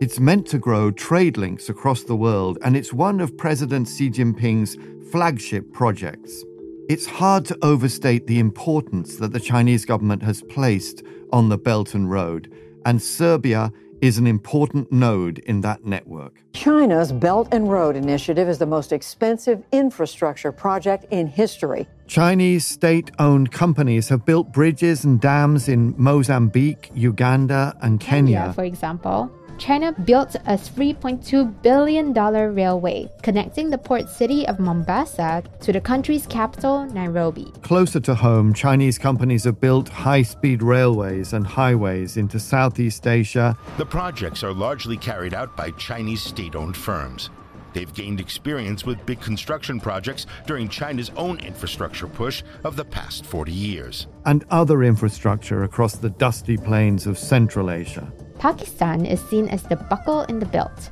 It's 0.00 0.20
meant 0.20 0.46
to 0.46 0.60
grow 0.60 0.92
trade 0.92 1.36
links 1.36 1.68
across 1.68 2.04
the 2.04 2.14
world, 2.14 2.58
and 2.62 2.76
it's 2.76 2.92
one 2.92 3.20
of 3.20 3.36
President 3.36 3.88
Xi 3.88 4.08
Jinping's 4.08 4.76
flagship 5.10 5.72
projects. 5.72 6.44
It's 6.88 7.06
hard 7.06 7.44
to 7.46 7.58
overstate 7.62 8.28
the 8.28 8.38
importance 8.38 9.16
that 9.16 9.32
the 9.32 9.40
Chinese 9.40 9.84
government 9.84 10.22
has 10.22 10.42
placed 10.42 11.02
on 11.32 11.48
the 11.48 11.58
Belt 11.58 11.94
and 11.94 12.08
Road, 12.08 12.54
and 12.86 13.02
Serbia 13.02 13.72
is 14.02 14.18
an 14.18 14.26
important 14.26 14.90
node 14.90 15.38
in 15.40 15.60
that 15.60 15.84
network. 15.84 16.42
China's 16.52 17.12
Belt 17.12 17.48
and 17.52 17.70
Road 17.70 17.96
Initiative 17.96 18.48
is 18.48 18.58
the 18.58 18.66
most 18.66 18.92
expensive 18.92 19.62
infrastructure 19.72 20.52
project 20.52 21.06
in 21.10 21.26
history. 21.26 21.88
Chinese 22.06 22.66
state 22.66 23.10
owned 23.18 23.52
companies 23.52 24.08
have 24.08 24.24
built 24.24 24.52
bridges 24.52 25.04
and 25.04 25.20
dams 25.20 25.68
in 25.68 25.94
Mozambique, 25.96 26.90
Uganda, 26.94 27.76
and 27.82 28.00
Kenya. 28.00 28.38
Kenya, 28.38 28.52
for 28.52 28.64
example. 28.64 29.30
China 29.60 29.92
built 29.92 30.34
a 30.46 30.54
$3.2 30.54 31.62
billion 31.62 32.14
railway 32.14 33.10
connecting 33.22 33.68
the 33.68 33.76
port 33.76 34.08
city 34.08 34.48
of 34.48 34.58
Mombasa 34.58 35.44
to 35.60 35.70
the 35.70 35.80
country's 35.80 36.26
capital, 36.26 36.86
Nairobi. 36.86 37.52
Closer 37.60 38.00
to 38.00 38.14
home, 38.14 38.54
Chinese 38.54 38.96
companies 38.98 39.44
have 39.44 39.60
built 39.60 39.90
high 39.90 40.22
speed 40.22 40.62
railways 40.62 41.34
and 41.34 41.46
highways 41.46 42.16
into 42.16 42.40
Southeast 42.40 43.06
Asia. 43.06 43.56
The 43.76 43.84
projects 43.84 44.42
are 44.42 44.54
largely 44.54 44.96
carried 44.96 45.34
out 45.34 45.54
by 45.58 45.72
Chinese 45.72 46.22
state 46.22 46.56
owned 46.56 46.76
firms. 46.76 47.28
They've 47.74 47.92
gained 47.92 48.18
experience 48.18 48.86
with 48.86 49.04
big 49.04 49.20
construction 49.20 49.78
projects 49.78 50.24
during 50.46 50.70
China's 50.70 51.10
own 51.16 51.38
infrastructure 51.38 52.08
push 52.08 52.42
of 52.64 52.76
the 52.76 52.84
past 52.84 53.26
40 53.26 53.52
years. 53.52 54.06
And 54.24 54.42
other 54.50 54.82
infrastructure 54.82 55.64
across 55.64 55.96
the 55.96 56.10
dusty 56.10 56.56
plains 56.56 57.06
of 57.06 57.18
Central 57.18 57.70
Asia. 57.70 58.10
Pakistan 58.40 59.04
is 59.04 59.20
seen 59.28 59.48
as 59.50 59.62
the 59.64 59.76
buckle 59.76 60.22
in 60.22 60.38
the 60.38 60.46
belt. 60.46 60.88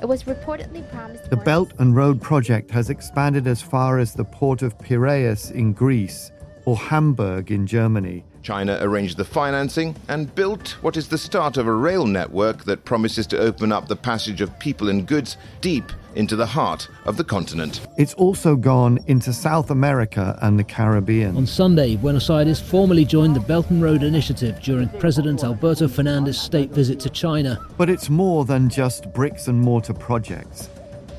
It 0.00 0.06
was 0.06 0.22
reportedly 0.22 0.88
promised. 0.92 1.28
The 1.28 1.36
Belt 1.36 1.72
and 1.80 1.96
Road 1.96 2.22
project 2.22 2.70
has 2.70 2.88
expanded 2.88 3.48
as 3.48 3.60
far 3.60 3.98
as 3.98 4.14
the 4.14 4.24
port 4.24 4.62
of 4.62 4.78
Piraeus 4.78 5.50
in 5.50 5.72
Greece 5.72 6.30
or 6.66 6.76
Hamburg 6.76 7.50
in 7.50 7.66
Germany. 7.66 8.22
China 8.42 8.78
arranged 8.80 9.16
the 9.16 9.24
financing 9.24 9.96
and 10.06 10.32
built 10.36 10.76
what 10.82 10.96
is 10.96 11.08
the 11.08 11.18
start 11.18 11.56
of 11.56 11.66
a 11.66 11.72
rail 11.72 12.06
network 12.06 12.62
that 12.62 12.84
promises 12.84 13.26
to 13.26 13.38
open 13.40 13.72
up 13.72 13.88
the 13.88 13.96
passage 13.96 14.40
of 14.40 14.56
people 14.60 14.88
and 14.88 15.08
goods 15.08 15.36
deep 15.60 15.90
into 16.16 16.36
the 16.36 16.46
heart 16.46 16.88
of 17.04 17.16
the 17.16 17.24
continent. 17.24 17.80
It's 17.96 18.14
also 18.14 18.56
gone 18.56 18.98
into 19.06 19.32
South 19.32 19.70
America 19.70 20.38
and 20.42 20.58
the 20.58 20.64
Caribbean. 20.64 21.36
On 21.36 21.46
Sunday, 21.46 21.96
Buenos 21.96 22.30
Aires 22.30 22.60
formally 22.60 23.04
joined 23.04 23.36
the 23.36 23.40
Belt 23.40 23.70
and 23.70 23.82
Road 23.82 24.02
Initiative 24.02 24.60
during 24.62 24.88
President 25.00 25.44
Alberto 25.44 25.88
Fernandez's 25.88 26.40
state 26.40 26.70
visit 26.70 27.00
to 27.00 27.10
China. 27.10 27.60
But 27.76 27.90
it's 27.90 28.08
more 28.08 28.44
than 28.44 28.68
just 28.68 29.12
bricks 29.12 29.48
and 29.48 29.60
mortar 29.60 29.94
projects. 29.94 30.68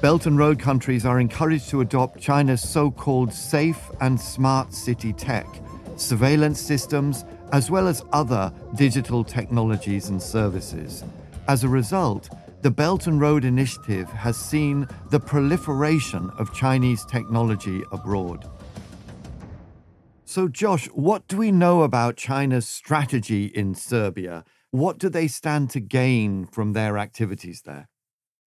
Belt 0.02 0.26
and 0.26 0.38
Road 0.38 0.60
countries 0.60 1.06
are 1.06 1.20
encouraged 1.20 1.70
to 1.70 1.82
adopt 1.82 2.20
China's 2.20 2.62
so 2.62 2.92
called 2.92 3.34
safe 3.34 3.90
and 4.02 4.20
smart 4.20 4.74
city 4.74 5.14
tech, 5.14 5.48
surveillance 5.96 6.60
systems, 6.60 7.26
as 7.52 7.72
well 7.72 7.88
as 7.88 8.04
other 8.12 8.52
digital 8.76 9.24
technologies 9.24 10.10
and 10.10 10.22
services. 10.22 11.04
As 11.48 11.64
a 11.64 11.70
result, 11.70 12.30
the 12.66 12.72
Belt 12.72 13.06
and 13.06 13.22
Road 13.22 13.46
Initiative 13.46 14.10
has 14.10 14.36
seen 14.36 14.88
the 15.12 15.20
proliferation 15.20 16.32
of 16.40 16.52
Chinese 16.52 17.06
technology 17.06 17.84
abroad. 17.92 18.50
So, 20.24 20.48
Josh, 20.48 20.88
what 20.88 21.28
do 21.28 21.38
we 21.38 21.52
know 21.52 21.84
about 21.84 22.18
China's 22.18 22.68
strategy 22.68 23.46
in 23.46 23.76
Serbia? 23.76 24.44
What 24.72 24.98
do 24.98 25.10
they 25.10 25.28
stand 25.28 25.70
to 25.72 25.80
gain 25.80 26.48
from 26.48 26.74
their 26.74 26.98
activities 26.98 27.62
there? 27.68 27.88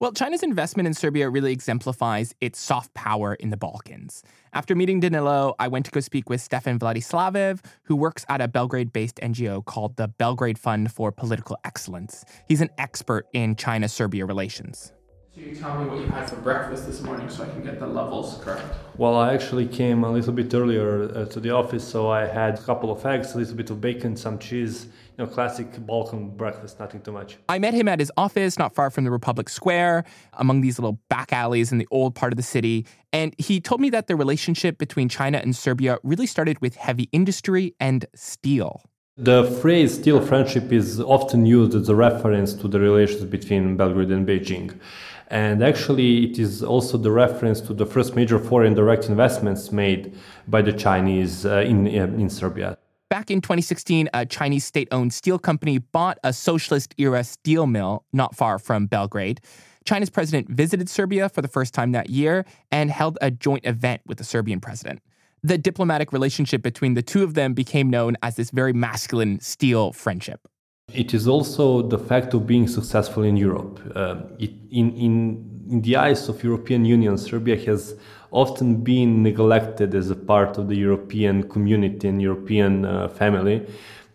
Well, 0.01 0.13
China's 0.13 0.43
investment 0.43 0.87
in 0.87 0.93
Serbia 0.93 1.29
really 1.29 1.51
exemplifies 1.51 2.33
its 2.39 2.57
soft 2.57 2.93
power 2.93 3.33
in 3.33 3.49
the 3.49 3.57
Balkans. 3.57 4.23
After 4.53 4.73
meeting 4.73 5.01
Danilo, 5.01 5.55
I 5.59 5.67
went 5.67 5.85
to 5.87 5.91
go 5.91 5.99
speak 5.99 6.29
with 6.29 6.39
Stefan 6.39 6.79
Vladisavljev, 6.79 7.59
who 7.83 7.97
works 7.97 8.25
at 8.29 8.39
a 8.39 8.47
Belgrade 8.47 8.93
based 8.93 9.17
NGO 9.17 9.65
called 9.65 9.97
the 9.97 10.07
Belgrade 10.07 10.57
Fund 10.57 10.93
for 10.93 11.11
Political 11.11 11.57
Excellence. 11.65 12.23
He's 12.47 12.61
an 12.61 12.69
expert 12.77 13.27
in 13.33 13.57
China 13.57 13.89
Serbia 13.89 14.25
relations. 14.25 14.93
So 15.35 15.41
you 15.41 15.53
tell 15.53 15.77
me 15.77 15.89
what 15.89 15.99
you 15.99 16.07
had 16.07 16.29
for 16.29 16.37
breakfast 16.37 16.87
this 16.87 17.01
morning 17.01 17.29
so 17.29 17.43
I 17.43 17.49
can 17.49 17.61
get 17.61 17.81
the 17.81 17.87
levels 17.87 18.39
correct. 18.41 18.63
Well, 18.95 19.17
I 19.17 19.33
actually 19.33 19.67
came 19.67 20.05
a 20.05 20.11
little 20.11 20.31
bit 20.31 20.53
earlier 20.53 21.11
uh, 21.13 21.25
to 21.25 21.41
the 21.41 21.49
office, 21.49 21.85
so 21.85 22.09
I 22.09 22.25
had 22.25 22.57
a 22.57 22.61
couple 22.61 22.89
of 22.89 23.05
eggs, 23.05 23.35
a 23.35 23.37
little 23.37 23.55
bit 23.55 23.69
of 23.69 23.81
bacon, 23.81 24.15
some 24.15 24.39
cheese, 24.39 24.87
you 25.19 25.25
know, 25.25 25.31
classic 25.31 25.85
Balkan 25.85 26.29
breakfast, 26.29 26.79
nothing 26.79 27.01
too 27.01 27.11
much. 27.11 27.37
I 27.49 27.59
met 27.59 27.73
him 27.73 27.89
at 27.89 27.99
his 27.99 28.09
office 28.15 28.57
not 28.57 28.73
far 28.73 28.89
from 28.89 29.03
the 29.03 29.11
Republic 29.11 29.49
Square, 29.49 30.05
among 30.33 30.61
these 30.61 30.79
little 30.79 30.97
back 31.09 31.33
alleys 31.33 31.73
in 31.73 31.77
the 31.77 31.87
old 31.91 32.15
part 32.15 32.31
of 32.31 32.37
the 32.37 32.43
city, 32.43 32.85
and 33.11 33.35
he 33.37 33.59
told 33.59 33.81
me 33.81 33.89
that 33.89 34.07
the 34.07 34.15
relationship 34.15 34.77
between 34.77 35.09
China 35.09 35.39
and 35.39 35.53
Serbia 35.55 35.97
really 36.03 36.25
started 36.25 36.61
with 36.61 36.75
heavy 36.75 37.09
industry 37.11 37.75
and 37.81 38.05
steel. 38.15 38.81
The 39.17 39.43
phrase 39.61 39.95
steel 39.95 40.21
friendship 40.25 40.71
is 40.71 41.01
often 41.01 41.45
used 41.45 41.75
as 41.75 41.89
a 41.89 41.95
reference 41.95 42.53
to 42.53 42.69
the 42.69 42.79
relations 42.79 43.25
between 43.25 43.75
Belgrade 43.75 44.11
and 44.11 44.25
Beijing. 44.25 44.79
And 45.27 45.61
actually, 45.61 46.31
it 46.31 46.39
is 46.39 46.63
also 46.63 46.97
the 46.97 47.11
reference 47.11 47.59
to 47.61 47.73
the 47.73 47.85
first 47.85 48.15
major 48.15 48.39
foreign 48.39 48.73
direct 48.73 49.09
investments 49.09 49.73
made 49.73 50.17
by 50.47 50.61
the 50.61 50.71
Chinese 50.71 51.45
uh, 51.45 51.57
in, 51.57 51.87
uh, 51.87 52.05
in 52.05 52.29
Serbia. 52.29 52.77
Back 53.09 53.31
in 53.31 53.41
2016, 53.41 54.07
a 54.13 54.23
Chinese 54.23 54.65
state 54.65 54.87
owned 54.91 55.11
steel 55.13 55.39
company 55.39 55.79
bought 55.79 56.19
a 56.23 56.31
socialist 56.31 56.93
era 56.99 57.23
steel 57.23 57.65
mill 57.65 58.05
not 58.13 58.35
far 58.35 58.59
from 58.59 58.85
Belgrade. 58.85 59.41
China's 59.83 60.11
president 60.11 60.47
visited 60.47 60.87
Serbia 60.87 61.27
for 61.27 61.41
the 61.41 61.47
first 61.47 61.73
time 61.73 61.91
that 61.93 62.11
year 62.11 62.45
and 62.71 62.91
held 62.91 63.17
a 63.19 63.31
joint 63.31 63.65
event 63.65 64.01
with 64.05 64.19
the 64.19 64.23
Serbian 64.23 64.59
president. 64.59 65.01
The 65.41 65.57
diplomatic 65.57 66.13
relationship 66.13 66.61
between 66.61 66.93
the 66.93 67.01
two 67.01 67.23
of 67.23 67.33
them 67.33 67.55
became 67.55 67.89
known 67.89 68.15
as 68.21 68.35
this 68.35 68.51
very 68.51 68.73
masculine 68.73 69.39
steel 69.39 69.91
friendship. 69.91 70.47
It 70.93 71.15
is 71.15 71.27
also 71.27 71.81
the 71.81 71.97
fact 71.97 72.35
of 72.35 72.45
being 72.45 72.67
successful 72.67 73.23
in 73.23 73.37
Europe. 73.37 73.79
Uh, 73.95 74.17
it, 74.37 74.51
in, 74.69 74.91
in, 74.95 75.65
in 75.67 75.81
the 75.81 75.95
eyes 75.95 76.29
of 76.29 76.43
European 76.43 76.85
Union, 76.85 77.17
Serbia 77.17 77.55
has 77.65 77.95
often 78.31 78.83
been 78.83 79.23
neglected 79.23 79.95
as 79.95 80.09
a 80.09 80.15
part 80.15 80.57
of 80.57 80.67
the 80.67 80.75
European 80.75 81.49
community 81.49 82.07
and 82.07 82.21
European 82.21 82.85
uh, 82.85 83.07
family. 83.07 83.65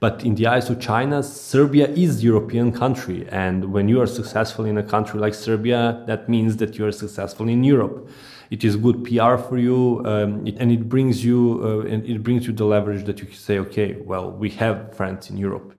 But 0.00 0.24
in 0.24 0.34
the 0.34 0.46
eyes 0.46 0.68
of 0.68 0.80
China, 0.80 1.22
Serbia 1.22 1.88
is 1.88 2.22
European 2.22 2.72
country, 2.72 3.26
and 3.30 3.72
when 3.72 3.88
you 3.88 4.02
are 4.02 4.06
successful 4.06 4.66
in 4.66 4.76
a 4.76 4.82
country 4.82 5.18
like 5.18 5.32
Serbia, 5.32 6.02
that 6.06 6.28
means 6.28 6.58
that 6.58 6.76
you 6.76 6.86
are 6.86 6.92
successful 6.92 7.48
in 7.48 7.64
Europe. 7.64 8.10
It 8.50 8.64
is 8.64 8.76
good 8.76 9.02
PR 9.04 9.36
for 9.36 9.56
you, 9.56 10.02
um, 10.04 10.46
it, 10.46 10.56
and 10.58 10.70
it 10.70 10.88
brings 10.88 11.24
you 11.24 11.60
uh, 11.64 11.90
and 11.90 12.04
it 12.04 12.22
brings 12.22 12.46
you 12.46 12.52
the 12.52 12.66
leverage 12.66 13.04
that 13.06 13.20
you 13.20 13.26
can 13.26 13.36
say, 13.36 13.58
okay, 13.60 13.96
well, 14.04 14.30
we 14.30 14.50
have 14.50 14.94
friends 14.94 15.30
in 15.30 15.38
Europe. 15.38 15.74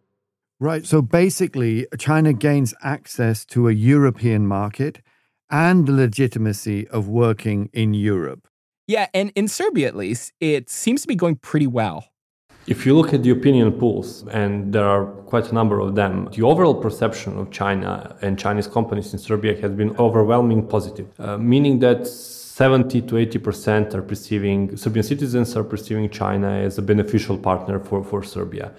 Right. 0.59 0.85
So 0.85 1.01
basically, 1.01 1.85
China 1.99 2.33
gains 2.33 2.73
access 2.81 3.45
to 3.47 3.67
a 3.67 3.73
European 3.73 4.47
market 4.47 5.01
and 5.49 5.87
the 5.87 5.93
legitimacy 5.93 6.87
of 6.89 7.07
working 7.07 7.69
in 7.73 7.93
Europe. 7.93 8.47
Yeah, 8.87 9.07
and 9.13 9.31
in 9.35 9.47
Serbia 9.47 9.87
at 9.87 9.95
least, 9.95 10.33
it 10.39 10.69
seems 10.69 11.01
to 11.01 11.07
be 11.07 11.15
going 11.15 11.37
pretty 11.37 11.67
well. 11.67 12.09
If 12.67 12.85
you 12.85 12.95
look 12.97 13.13
at 13.13 13.21
the 13.21 13.29
opinion 13.29 13.71
polls, 13.73 14.25
and 14.31 14.73
there 14.73 14.85
are 14.85 15.05
quite 15.27 15.51
a 15.51 15.53
number 15.53 15.79
of 15.79 15.93
them, 15.93 16.29
the 16.31 16.41
overall 16.41 16.73
perception 16.73 17.37
of 17.37 17.51
China 17.51 18.15
and 18.23 18.39
Chinese 18.39 18.65
companies 18.65 19.13
in 19.13 19.19
Serbia 19.19 19.59
has 19.61 19.71
been 19.71 19.95
overwhelming 19.97 20.67
positive, 20.67 21.07
uh, 21.19 21.37
meaning 21.37 21.77
that 21.79 22.07
70 22.07 23.01
to 23.01 23.15
80% 23.15 23.93
are 23.93 24.01
perceiving, 24.01 24.75
Serbian 24.77 25.03
citizens 25.03 25.55
are 25.55 25.63
perceiving 25.63 26.09
China 26.09 26.49
as 26.49 26.77
a 26.79 26.81
beneficial 26.81 27.37
partner 27.37 27.79
for, 27.79 28.03
for 28.03 28.23
Serbia. 28.23 28.71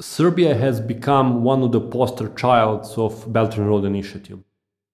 Serbia 0.00 0.54
has 0.54 0.80
become 0.80 1.42
one 1.42 1.62
of 1.62 1.72
the 1.72 1.80
poster 1.80 2.28
childs 2.36 2.96
of 2.96 3.30
Belt 3.32 3.56
and 3.56 3.68
Road 3.68 3.84
Initiative. 3.84 4.38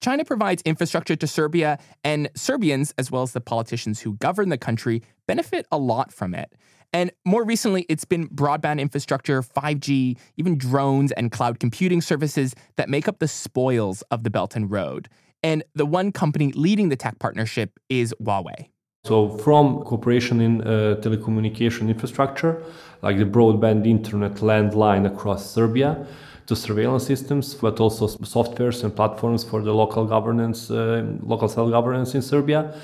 China 0.02 0.24
provides 0.24 0.62
infrastructure 0.62 1.14
to 1.14 1.26
Serbia, 1.28 1.78
and 2.02 2.28
Serbians, 2.34 2.92
as 2.98 3.10
well 3.10 3.22
as 3.22 3.32
the 3.32 3.40
politicians 3.40 4.00
who 4.00 4.14
govern 4.14 4.48
the 4.48 4.58
country, 4.58 5.00
benefit 5.28 5.64
a 5.70 5.78
lot 5.78 6.12
from 6.12 6.34
it. 6.34 6.52
And 6.92 7.12
more 7.24 7.44
recently, 7.44 7.86
it's 7.88 8.04
been 8.04 8.28
broadband 8.28 8.80
infrastructure, 8.80 9.42
5G, 9.42 10.18
even 10.36 10.58
drones 10.58 11.12
and 11.12 11.30
cloud 11.30 11.60
computing 11.60 12.00
services 12.00 12.54
that 12.76 12.88
make 12.88 13.06
up 13.06 13.20
the 13.20 13.28
spoils 13.28 14.02
of 14.10 14.24
the 14.24 14.30
Belt 14.30 14.56
and 14.56 14.68
Road. 14.70 15.08
And 15.42 15.62
the 15.74 15.86
one 15.86 16.10
company 16.10 16.50
leading 16.52 16.88
the 16.88 16.96
tech 16.96 17.20
partnership 17.20 17.78
is 17.88 18.12
Huawei. 18.20 18.66
So, 19.04 19.28
from 19.38 19.82
cooperation 19.82 20.40
in 20.40 20.62
uh, 20.62 20.96
telecommunication 21.00 21.88
infrastructure, 21.88 22.62
like 23.02 23.18
the 23.18 23.24
broadband 23.24 23.86
internet 23.86 24.34
landline 24.36 25.06
across 25.06 25.48
Serbia, 25.50 26.06
to 26.52 26.60
surveillance 26.60 27.06
systems, 27.06 27.54
but 27.54 27.80
also 27.80 28.06
softwares 28.36 28.84
and 28.84 28.94
platforms 28.94 29.42
for 29.42 29.62
the 29.62 29.72
local 29.72 30.04
governance, 30.04 30.70
uh, 30.70 31.04
local 31.22 31.48
self-governance 31.48 32.14
in 32.14 32.22
Serbia, 32.22 32.74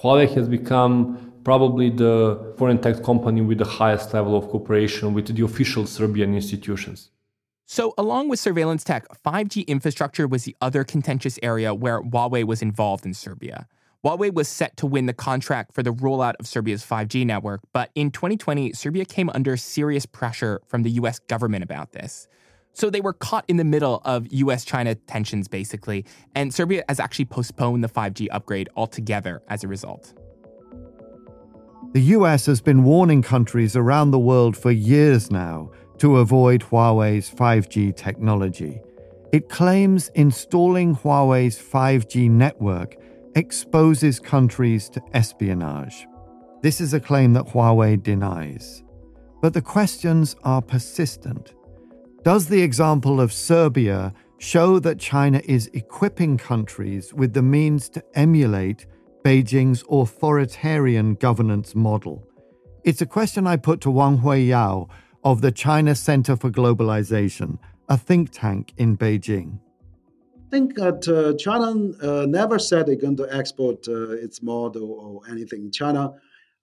Huawei 0.00 0.28
has 0.34 0.48
become 0.48 1.32
probably 1.42 1.90
the 1.90 2.54
foreign 2.56 2.80
tech 2.80 3.02
company 3.02 3.40
with 3.40 3.58
the 3.58 3.70
highest 3.80 4.14
level 4.14 4.36
of 4.36 4.48
cooperation 4.48 5.14
with 5.14 5.26
the 5.34 5.44
official 5.44 5.86
Serbian 5.86 6.34
institutions. 6.34 7.10
So, 7.68 7.94
along 7.98 8.28
with 8.28 8.38
surveillance 8.38 8.84
tech, 8.84 9.02
5G 9.24 9.66
infrastructure 9.66 10.28
was 10.28 10.44
the 10.44 10.56
other 10.60 10.84
contentious 10.84 11.36
area 11.42 11.74
where 11.74 12.00
Huawei 12.00 12.44
was 12.44 12.62
involved 12.62 13.04
in 13.04 13.12
Serbia. 13.12 13.66
Huawei 14.04 14.32
was 14.32 14.46
set 14.46 14.76
to 14.76 14.86
win 14.86 15.06
the 15.06 15.12
contract 15.28 15.74
for 15.74 15.82
the 15.82 15.92
rollout 15.92 16.34
of 16.38 16.46
Serbia's 16.46 16.84
5G 16.84 17.26
network, 17.26 17.60
but 17.72 17.90
in 17.96 18.12
2020, 18.12 18.72
Serbia 18.72 19.04
came 19.04 19.28
under 19.30 19.56
serious 19.56 20.06
pressure 20.06 20.60
from 20.68 20.84
the 20.84 20.90
US 20.90 21.18
government 21.18 21.64
about 21.64 21.90
this. 21.90 22.28
So 22.76 22.90
they 22.90 23.00
were 23.00 23.14
caught 23.14 23.46
in 23.48 23.56
the 23.56 23.64
middle 23.64 24.02
of 24.04 24.30
US 24.30 24.62
China 24.62 24.94
tensions, 24.94 25.48
basically, 25.48 26.04
and 26.34 26.52
Serbia 26.52 26.84
has 26.90 27.00
actually 27.00 27.24
postponed 27.24 27.82
the 27.82 27.88
5G 27.88 28.28
upgrade 28.30 28.68
altogether 28.76 29.42
as 29.48 29.64
a 29.64 29.68
result. 29.68 30.12
The 31.94 32.02
US 32.02 32.44
has 32.44 32.60
been 32.60 32.84
warning 32.84 33.22
countries 33.22 33.76
around 33.76 34.10
the 34.10 34.18
world 34.18 34.58
for 34.58 34.70
years 34.70 35.30
now 35.30 35.70
to 35.96 36.18
avoid 36.18 36.60
Huawei's 36.64 37.30
5G 37.30 37.96
technology. 37.96 38.82
It 39.32 39.48
claims 39.48 40.10
installing 40.14 40.96
Huawei's 40.96 41.58
5G 41.58 42.30
network 42.30 42.96
exposes 43.34 44.20
countries 44.20 44.90
to 44.90 45.02
espionage. 45.14 46.06
This 46.60 46.82
is 46.82 46.92
a 46.92 47.00
claim 47.00 47.32
that 47.32 47.46
Huawei 47.46 48.02
denies. 48.02 48.82
But 49.40 49.54
the 49.54 49.62
questions 49.62 50.36
are 50.44 50.60
persistent. 50.60 51.54
Does 52.26 52.48
the 52.48 52.60
example 52.60 53.20
of 53.20 53.32
Serbia 53.32 54.12
show 54.38 54.80
that 54.80 54.98
China 54.98 55.40
is 55.44 55.70
equipping 55.74 56.36
countries 56.36 57.14
with 57.14 57.34
the 57.34 57.40
means 57.40 57.88
to 57.90 58.02
emulate 58.14 58.84
Beijing's 59.24 59.84
authoritarian 59.88 61.14
governance 61.14 61.76
model? 61.76 62.26
It's 62.82 63.00
a 63.00 63.06
question 63.06 63.46
I 63.46 63.54
put 63.54 63.80
to 63.82 63.92
Wang 63.92 64.18
Huiyao 64.18 64.88
of 65.22 65.40
the 65.40 65.52
China 65.52 65.94
Center 65.94 66.34
for 66.34 66.50
Globalization, 66.50 67.58
a 67.88 67.96
think 67.96 68.30
tank 68.32 68.72
in 68.76 68.98
Beijing. 68.98 69.60
I 70.34 70.50
think 70.50 70.74
that 70.74 71.06
uh, 71.06 71.38
China 71.38 71.92
uh, 72.02 72.26
never 72.26 72.58
said 72.58 72.86
they're 72.86 72.96
going 72.96 73.18
to 73.18 73.32
export 73.32 73.86
uh, 73.86 74.10
its 74.10 74.42
model 74.42 74.90
or 74.90 75.30
anything. 75.30 75.70
China 75.70 76.14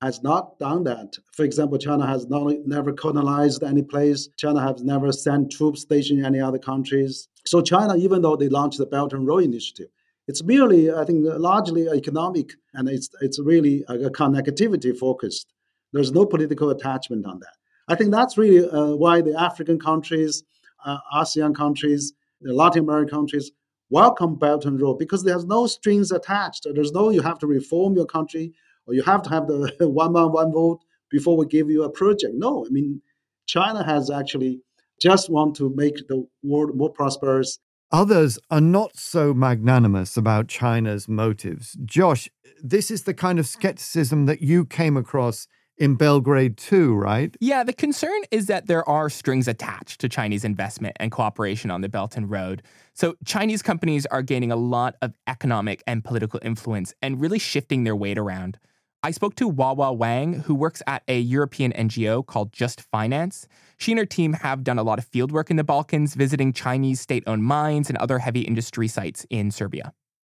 has 0.04 0.22
not 0.22 0.60
done 0.60 0.84
that. 0.84 1.16
For 1.32 1.46
example, 1.46 1.78
China 1.78 2.06
has 2.06 2.28
not, 2.28 2.52
never 2.66 2.92
colonized 2.92 3.64
any 3.64 3.82
place. 3.82 4.28
China 4.38 4.62
has 4.62 4.84
never 4.84 5.14
sent 5.14 5.52
troops 5.52 5.82
stationed 5.82 6.20
in 6.20 6.26
any 6.26 6.42
other 6.42 6.60
countries. 6.60 7.30
So 7.46 7.62
China, 7.62 7.96
even 7.96 8.22
though 8.22 8.36
they 8.36 8.50
launched 8.50 8.80
the 8.80 8.86
Belt 8.86 9.14
and 9.14 9.26
Road 9.26 9.46
Initiative, 9.46 9.88
it's 10.28 10.44
merely, 10.44 10.92
I 10.92 11.06
think, 11.06 11.26
largely 11.26 11.88
economic 11.88 12.52
and 12.74 12.90
it's 12.90 13.10
it's 13.22 13.40
really 13.40 13.84
a 13.88 14.10
connectivity 14.10 14.98
focused. 14.98 15.48
There's 15.94 16.12
no 16.12 16.26
political 16.26 16.70
attachment 16.70 17.26
on 17.26 17.40
that. 17.40 17.56
I 17.88 17.96
think 17.96 18.12
that's 18.12 18.38
really 18.38 18.70
uh, 18.70 18.96
why 18.96 19.22
the 19.22 19.36
African 19.40 19.80
countries, 19.80 20.44
uh, 20.86 20.98
ASEAN 21.16 21.54
countries, 21.56 22.14
the 22.42 22.54
Latin 22.54 22.84
American 22.84 23.16
countries 23.18 23.52
welcome 23.90 24.36
Belt 24.36 24.66
and 24.66 24.82
Road 24.82 24.98
because 24.98 25.24
there's 25.24 25.46
no 25.46 25.68
strings 25.68 26.12
attached. 26.12 26.66
There's 26.74 26.92
no 26.92 27.10
you 27.10 27.22
have 27.22 27.40
to 27.40 27.48
reform 27.48 27.96
your 27.96 28.08
country 28.18 28.54
or 28.88 28.94
you 28.94 29.04
have 29.04 29.22
to 29.24 29.30
have 29.30 29.48
the 29.48 29.72
one 29.90 30.14
man 30.14 30.32
one 30.32 30.52
vote 30.52 30.80
before 31.10 31.38
we 31.38 31.46
give 31.46 31.70
you 31.70 31.84
a 31.84 31.90
project. 31.90 32.34
No, 32.36 32.66
I 32.66 32.70
mean 32.70 33.02
China 33.46 33.84
has 33.84 34.10
actually 34.10 34.62
just 35.02 35.30
want 35.30 35.56
to 35.58 35.74
make 35.76 36.08
the 36.08 36.26
world 36.44 36.76
more 36.76 36.90
prosperous. 36.90 37.60
Others 37.92 38.40
are 38.50 38.62
not 38.62 38.98
so 38.98 39.34
magnanimous 39.34 40.18
about 40.18 40.48
China's 40.48 41.08
motives. 41.08 41.78
Josh, 41.86 42.30
this 42.62 42.90
is 42.90 43.04
the 43.04 43.14
kind 43.14 43.38
of 43.38 43.46
skepticism 43.46 44.26
that 44.26 44.42
you 44.42 44.66
came 44.66 44.98
across 44.98 45.48
in 45.78 45.96
Belgrade 45.96 46.58
too, 46.58 46.96
right? 46.96 47.36
Yeah, 47.40 47.64
the 47.64 47.74
concern 47.74 48.22
is 48.32 48.48
that 48.48 48.68
there 48.68 48.88
are 48.88 49.10
strings 49.10 49.48
attached 49.48 50.00
to 50.02 50.10
Chinese 50.10 50.44
investment 50.44 50.96
and 51.00 51.12
cooperation 51.12 51.72
on 51.72 51.82
the 51.82 51.90
Belt 51.90 52.16
and 52.16 52.30
Road. 52.30 52.64
So 52.94 53.16
Chinese 53.26 53.62
companies 53.62 54.06
are 54.08 54.22
gaining 54.22 54.52
a 54.52 54.56
lot 54.56 54.96
of 55.02 55.14
economic 55.28 55.84
and 55.88 56.04
political 56.04 56.40
influence 56.44 56.94
and 57.02 57.20
really 57.20 57.40
shifting 57.40 57.84
their 57.84 57.96
weight 57.96 58.18
around. 58.18 58.60
I 59.06 59.12
spoke 59.12 59.36
to 59.36 59.50
Wawa 59.50 59.92
Wang, 59.92 60.34
who 60.34 60.56
works 60.56 60.82
at 60.88 61.04
a 61.10 61.20
European 61.20 61.74
NGO 61.74 62.26
called 62.26 62.54
Just 62.54 62.80
Finance. 62.80 63.50
She 63.78 63.92
and 63.92 64.00
her 64.00 64.06
team 64.06 64.32
have 64.32 64.64
done 64.64 64.80
a 64.80 64.84
lot 64.84 64.98
of 64.98 65.12
fieldwork 65.12 65.50
in 65.50 65.58
the 65.58 65.64
Balkans, 65.66 66.16
visiting 66.16 66.54
Chinese 66.54 67.02
state 67.02 67.22
owned 67.28 67.44
mines 67.44 67.90
and 67.90 67.98
other 67.98 68.20
heavy 68.20 68.44
industry 68.44 68.88
sites 68.88 69.26
in 69.30 69.52
Serbia. 69.52 69.92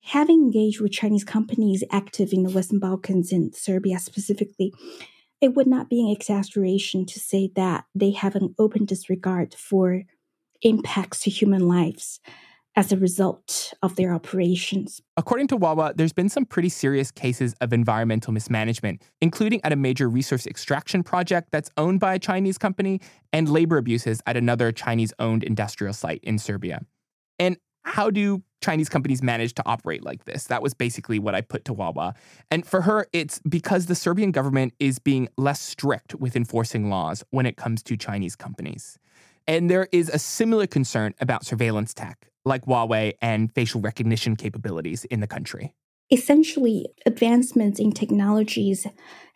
Having 0.06 0.46
engaged 0.46 0.82
with 0.82 0.92
Chinese 0.92 1.24
companies 1.24 1.84
active 1.92 2.34
in 2.34 2.42
the 2.42 2.50
Western 2.50 2.80
Balkans 2.80 3.32
and 3.32 3.54
Serbia 3.56 4.00
specifically, 4.00 4.74
it 5.42 5.54
would 5.54 5.68
not 5.68 5.88
be 5.88 6.02
an 6.02 6.10
exaggeration 6.10 7.06
to 7.06 7.20
say 7.20 7.52
that 7.56 7.86
they 7.94 8.12
have 8.12 8.36
an 8.36 8.56
open 8.58 8.86
disregard 8.86 9.54
for 9.54 10.02
impacts 10.64 11.20
to 11.20 11.30
human 11.30 11.68
lives 11.68 12.20
as 12.76 12.92
a 12.92 12.98
result 12.98 13.74
of 13.82 13.96
their 13.96 14.14
operations. 14.14 15.02
According 15.18 15.48
to 15.48 15.58
Wawa, 15.58 15.94
there's 15.96 16.14
been 16.14 16.30
some 16.30 16.46
pretty 16.46 16.70
serious 16.70 17.10
cases 17.10 17.56
of 17.62 17.72
environmental 17.72 18.34
mismanagement, 18.34 19.02
including 19.22 19.62
at 19.64 19.72
a 19.72 19.76
major 19.78 20.10
resource 20.10 20.46
extraction 20.46 21.04
project 21.04 21.50
that's 21.52 21.70
owned 21.78 22.00
by 22.00 22.14
a 22.14 22.20
Chinese 22.20 22.58
company 22.58 23.00
and 23.32 23.48
labor 23.48 23.78
abuses 23.78 24.22
at 24.26 24.36
another 24.36 24.72
Chinese 24.72 25.14
owned 25.20 25.44
industrial 25.44 25.94
site 25.94 26.20
in 26.24 26.38
Serbia. 26.38 26.82
And 27.40 27.58
how 27.84 28.10
do 28.10 28.44
Chinese 28.62 28.90
companies 28.90 29.22
manage 29.22 29.54
to 29.54 29.64
operate 29.66 30.04
like 30.04 30.26
this? 30.26 30.46
That 30.46 30.62
was 30.62 30.74
basically 30.74 31.20
what 31.20 31.36
I 31.36 31.42
put 31.42 31.66
to 31.66 31.74
Wawa. 31.74 32.16
And 32.50 32.66
for 32.66 32.82
her, 32.82 33.06
it's 33.14 33.40
because 33.48 33.86
the 33.86 33.96
Serbian 33.96 34.32
government 34.32 34.74
is 34.80 34.98
being 35.00 35.30
less 35.38 35.62
strict 35.62 36.16
with 36.16 36.36
enforcing 36.36 36.90
laws 36.90 37.24
when 37.30 37.46
it 37.46 37.58
comes 37.58 37.84
to 37.84 37.96
Chinese 37.96 38.36
companies. 38.36 38.98
And 39.48 39.70
there 39.70 39.88
is 39.92 40.10
a 40.10 40.18
similar 40.18 40.66
concern 40.66 41.14
about 41.22 41.46
surveillance 41.46 41.94
tech, 41.94 42.32
like 42.46 42.66
Huawei 42.66 43.14
and 43.22 43.52
facial 43.54 43.82
recognition 43.82 44.36
capabilities 44.36 45.06
in 45.06 45.20
the 45.20 45.28
country. 45.28 45.74
Essentially, 46.12 46.88
advancements 47.06 47.80
in 47.80 47.92
technologies 47.92 48.86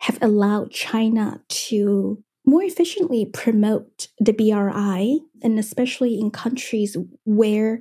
have 0.00 0.18
allowed 0.22 0.70
China 0.70 1.42
to 1.48 2.22
more 2.46 2.62
efficiently 2.62 3.26
promote 3.26 4.08
the 4.18 4.32
BRI, 4.32 5.20
and 5.42 5.58
especially 5.58 6.18
in 6.18 6.30
countries 6.30 6.96
where 7.24 7.80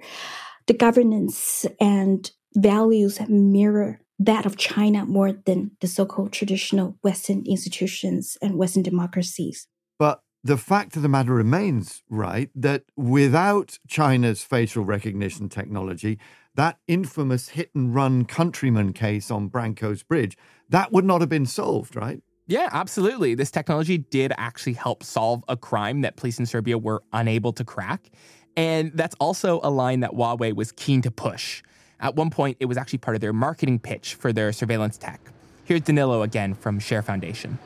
the 0.68 0.74
governance 0.74 1.66
and 1.80 2.32
values 2.56 3.20
mirror 3.30 4.02
that 4.20 4.46
of 4.46 4.58
China 4.58 5.06
more 5.06 5.32
than 5.32 5.72
the 5.80 5.88
so 5.88 6.06
called 6.06 6.34
traditional 6.34 6.98
Western 7.04 7.44
institutions 7.46 8.38
and 8.42 8.58
Western 8.58 8.84
democracies. 8.84 9.68
But 9.98 10.22
the 10.44 10.58
fact 10.58 10.96
of 10.96 11.02
the 11.02 11.10
matter 11.10 11.34
remains, 11.34 12.04
right, 12.10 12.50
that 12.56 12.84
without 12.96 13.78
China's 13.88 14.42
facial 14.44 14.86
recognition 14.86 15.50
technology, 15.50 16.18
that 16.56 16.78
infamous 16.88 17.50
hit 17.50 17.72
and 17.76 17.94
run 17.94 18.26
countryman 18.26 18.94
case 18.94 19.30
on 19.30 19.50
Branko's 19.50 20.04
Bridge, 20.04 20.38
that 20.70 20.92
would 20.92 21.06
not 21.06 21.22
have 21.22 21.30
been 21.30 21.46
solved, 21.46 21.96
right? 21.96 22.22
Yeah, 22.48 22.70
absolutely. 22.72 23.36
This 23.36 23.52
technology 23.52 23.98
did 23.98 24.34
actually 24.38 24.74
help 24.74 25.04
solve 25.04 25.44
a 25.48 25.56
crime 25.56 26.02
that 26.02 26.16
police 26.16 26.40
in 26.40 26.46
Serbia 26.46 26.78
were 26.78 27.04
unable 27.14 27.54
to 27.54 27.64
crack. 27.64 28.10
And 28.58 28.92
that's 28.96 29.16
also 29.20 29.60
a 29.62 29.70
line 29.70 30.00
that 30.00 30.12
Huawei 30.12 30.56
was 30.56 30.72
keen 30.72 31.02
to 31.04 31.12
push. 31.12 31.62
At 32.00 32.16
one 32.16 32.30
point, 32.30 32.58
it 32.60 32.66
was 32.66 32.78
actually 32.78 33.00
part 33.00 33.16
of 33.16 33.22
their 33.22 33.34
marketing 33.34 33.78
pitch 33.78 34.16
for 34.16 34.34
their 34.34 34.52
surveillance 34.52 34.98
tech. 34.98 35.22
Here's 35.66 35.82
Danilo 35.82 36.24
again 36.24 36.56
from 36.56 36.80
Share 36.80 37.04
Foundation. 37.04 37.60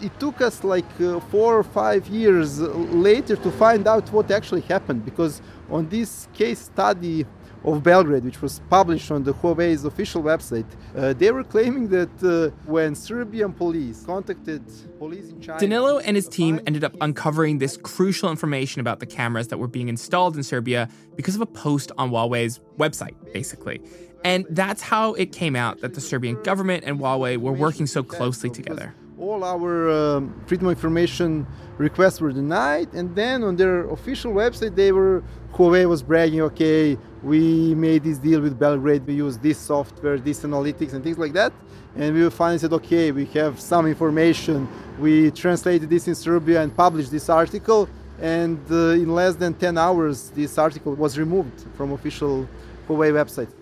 It 0.00 0.18
took 0.20 0.40
us 0.40 0.62
like 0.62 0.88
uh, 1.00 1.20
four 1.20 1.58
or 1.58 1.64
five 1.64 2.06
years 2.06 2.60
later 2.60 3.36
to 3.36 3.50
find 3.50 3.86
out 3.88 4.10
what 4.12 4.30
actually 4.30 4.60
happened 4.62 5.04
because 5.04 5.42
on 5.70 5.88
this 5.88 6.28
case 6.34 6.60
study 6.60 7.26
of 7.64 7.82
Belgrade, 7.82 8.24
which 8.24 8.40
was 8.40 8.60
published 8.70 9.10
on 9.10 9.24
the 9.24 9.34
Huawei's 9.34 9.84
official 9.84 10.22
website, 10.22 10.66
uh, 10.96 11.12
they 11.12 11.30
were 11.30 11.44
claiming 11.44 11.88
that 11.88 12.10
uh, 12.22 12.54
when 12.66 12.94
Serbian 12.94 13.52
police 13.52 14.04
contacted 14.04 14.62
police 14.98 15.30
in 15.30 15.40
China. 15.40 15.58
Danilo 15.58 15.98
and 15.98 16.16
his 16.16 16.28
team 16.28 16.60
ended 16.66 16.84
up 16.84 16.94
uncovering 17.00 17.58
this 17.58 17.76
crucial 17.76 18.30
information 18.30 18.80
about 18.80 19.00
the 19.00 19.06
cameras 19.06 19.48
that 19.48 19.58
were 19.58 19.68
being 19.68 19.88
installed 19.88 20.36
in 20.36 20.42
Serbia 20.42 20.88
because 21.16 21.34
of 21.34 21.40
a 21.40 21.46
post 21.46 21.90
on 21.98 22.10
Huawei's 22.10 22.60
website, 22.78 23.14
basically. 23.32 23.82
And 24.24 24.46
that's 24.50 24.82
how 24.82 25.14
it 25.14 25.32
came 25.32 25.54
out 25.54 25.80
that 25.80 25.94
the 25.94 26.00
Serbian 26.00 26.40
government 26.42 26.84
and 26.86 26.98
Huawei 26.98 27.36
were 27.36 27.52
working 27.52 27.86
so 27.86 28.02
closely 28.02 28.50
together 28.50 28.94
all 29.20 29.42
our 29.42 29.90
um, 29.90 30.40
freedom 30.46 30.68
of 30.68 30.72
information 30.72 31.46
requests 31.76 32.20
were 32.20 32.32
denied 32.32 32.92
and 32.94 33.14
then 33.16 33.42
on 33.42 33.56
their 33.56 33.88
official 33.90 34.32
website 34.32 34.74
they 34.74 34.92
were 34.92 35.22
huawei 35.52 35.88
was 35.88 36.02
bragging 36.02 36.40
okay 36.40 36.96
we 37.22 37.74
made 37.74 38.04
this 38.04 38.18
deal 38.18 38.40
with 38.40 38.58
belgrade 38.58 39.04
we 39.06 39.14
use 39.14 39.36
this 39.38 39.58
software 39.58 40.18
this 40.18 40.40
analytics 40.42 40.92
and 40.92 41.02
things 41.02 41.18
like 41.18 41.32
that. 41.32 41.52
And 41.96 42.14
we 42.14 42.30
finally 42.30 42.58
said 42.58 42.72
okay 42.74 43.10
we 43.10 43.24
have 43.26 43.58
some 43.58 43.86
information. 43.86 44.68
We 45.00 45.30
translated 45.32 45.90
this 45.90 46.06
in 46.06 46.14
serbia 46.14 46.62
and 46.62 46.76
published 46.76 47.10
this 47.10 47.28
article 47.28 47.88
and 48.20 48.60
uh, 48.70 49.02
in 49.02 49.12
less 49.14 49.34
than 49.34 49.54
10 49.54 49.78
hours 49.78 50.30
this 50.30 50.58
article 50.58 50.94
was 50.94 51.18
removed 51.18 51.64
from 51.76 51.92
official 51.92 52.48
huawei 52.88 53.12
website 53.12 53.57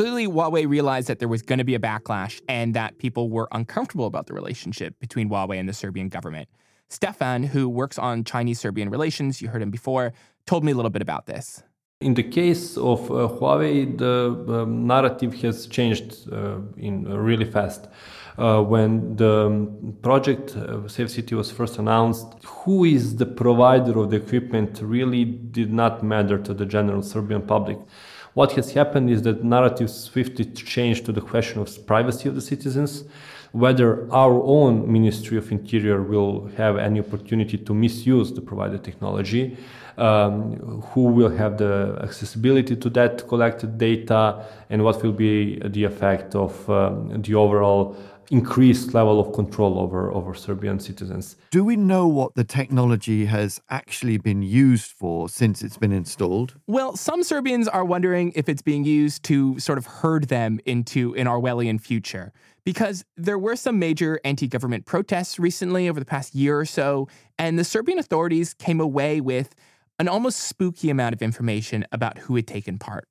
Clearly, 0.00 0.26
Huawei 0.26 0.66
realized 0.66 1.08
that 1.08 1.18
there 1.18 1.28
was 1.28 1.42
going 1.42 1.58
to 1.58 1.64
be 1.64 1.74
a 1.74 1.78
backlash 1.78 2.40
and 2.48 2.72
that 2.72 2.96
people 2.96 3.28
were 3.28 3.48
uncomfortable 3.52 4.06
about 4.06 4.28
the 4.28 4.32
relationship 4.32 4.98
between 4.98 5.28
Huawei 5.28 5.60
and 5.60 5.68
the 5.68 5.74
Serbian 5.74 6.08
government. 6.08 6.48
Stefan, 6.88 7.42
who 7.42 7.68
works 7.68 7.98
on 7.98 8.24
Chinese 8.24 8.58
Serbian 8.58 8.88
relations, 8.88 9.42
you 9.42 9.48
heard 9.48 9.60
him 9.60 9.70
before, 9.70 10.14
told 10.46 10.64
me 10.64 10.72
a 10.72 10.74
little 10.74 10.90
bit 10.90 11.02
about 11.02 11.26
this. 11.26 11.62
In 12.00 12.14
the 12.14 12.22
case 12.22 12.78
of 12.78 13.10
uh, 13.10 13.28
Huawei, 13.28 13.98
the 13.98 14.62
um, 14.62 14.86
narrative 14.86 15.34
has 15.42 15.66
changed 15.66 16.32
uh, 16.32 16.60
in 16.78 17.06
uh, 17.06 17.18
really 17.18 17.44
fast. 17.44 17.86
Uh, 18.38 18.62
when 18.62 19.16
the 19.16 19.48
um, 19.48 19.98
project 20.00 20.56
uh, 20.56 20.88
Safe 20.88 21.10
City 21.10 21.34
was 21.34 21.50
first 21.50 21.78
announced, 21.78 22.26
who 22.42 22.84
is 22.86 23.16
the 23.16 23.26
provider 23.26 23.98
of 23.98 24.08
the 24.08 24.16
equipment 24.16 24.80
really 24.82 25.26
did 25.26 25.70
not 25.70 26.02
matter 26.02 26.38
to 26.38 26.54
the 26.54 26.64
general 26.64 27.02
Serbian 27.02 27.42
public. 27.42 27.78
What 28.34 28.52
has 28.52 28.72
happened 28.72 29.10
is 29.10 29.22
that 29.22 29.42
narrative 29.42 29.90
swiftly 29.90 30.44
changed 30.44 31.04
to 31.06 31.12
the 31.12 31.20
question 31.20 31.60
of 31.60 31.86
privacy 31.86 32.28
of 32.28 32.34
the 32.36 32.40
citizens, 32.40 33.04
whether 33.52 34.10
our 34.12 34.40
own 34.44 34.90
Ministry 34.90 35.36
of 35.36 35.50
Interior 35.50 36.00
will 36.02 36.48
have 36.56 36.76
any 36.76 37.00
opportunity 37.00 37.58
to 37.58 37.74
misuse 37.74 38.32
the 38.32 38.40
provided 38.40 38.84
technology, 38.84 39.56
um, 39.98 40.82
who 40.92 41.04
will 41.04 41.30
have 41.30 41.58
the 41.58 41.98
accessibility 42.02 42.76
to 42.76 42.88
that 42.90 43.26
collected 43.26 43.76
data, 43.76 44.44
and 44.70 44.84
what 44.84 45.02
will 45.02 45.12
be 45.12 45.58
the 45.64 45.82
effect 45.82 46.36
of 46.36 46.70
um, 46.70 47.20
the 47.22 47.34
overall 47.34 47.96
increased 48.30 48.94
level 48.94 49.20
of 49.20 49.34
control 49.34 49.78
over, 49.78 50.12
over 50.12 50.34
Serbian 50.34 50.78
citizens. 50.78 51.36
Do 51.50 51.64
we 51.64 51.76
know 51.76 52.06
what 52.06 52.34
the 52.36 52.44
technology 52.44 53.26
has 53.26 53.60
actually 53.68 54.18
been 54.18 54.42
used 54.42 54.92
for 54.92 55.28
since 55.28 55.62
it's 55.62 55.76
been 55.76 55.92
installed? 55.92 56.54
Well, 56.66 56.96
some 56.96 57.22
Serbians 57.22 57.66
are 57.68 57.84
wondering 57.84 58.32
if 58.36 58.48
it's 58.48 58.62
being 58.62 58.84
used 58.84 59.24
to 59.24 59.58
sort 59.58 59.78
of 59.78 59.86
herd 59.86 60.28
them 60.28 60.60
into 60.64 61.14
an 61.16 61.26
Orwellian 61.26 61.80
future. 61.80 62.32
Because 62.64 63.04
there 63.16 63.38
were 63.38 63.56
some 63.56 63.78
major 63.78 64.20
anti 64.22 64.46
government 64.46 64.86
protests 64.86 65.38
recently 65.38 65.88
over 65.88 65.98
the 65.98 66.06
past 66.06 66.34
year 66.34 66.58
or 66.58 66.66
so, 66.66 67.08
and 67.38 67.58
the 67.58 67.64
Serbian 67.64 67.98
authorities 67.98 68.54
came 68.54 68.80
away 68.80 69.20
with 69.20 69.54
an 69.98 70.08
almost 70.08 70.40
spooky 70.40 70.88
amount 70.88 71.14
of 71.14 71.22
information 71.22 71.86
about 71.90 72.18
who 72.18 72.36
had 72.36 72.46
taken 72.46 72.78
part 72.78 73.08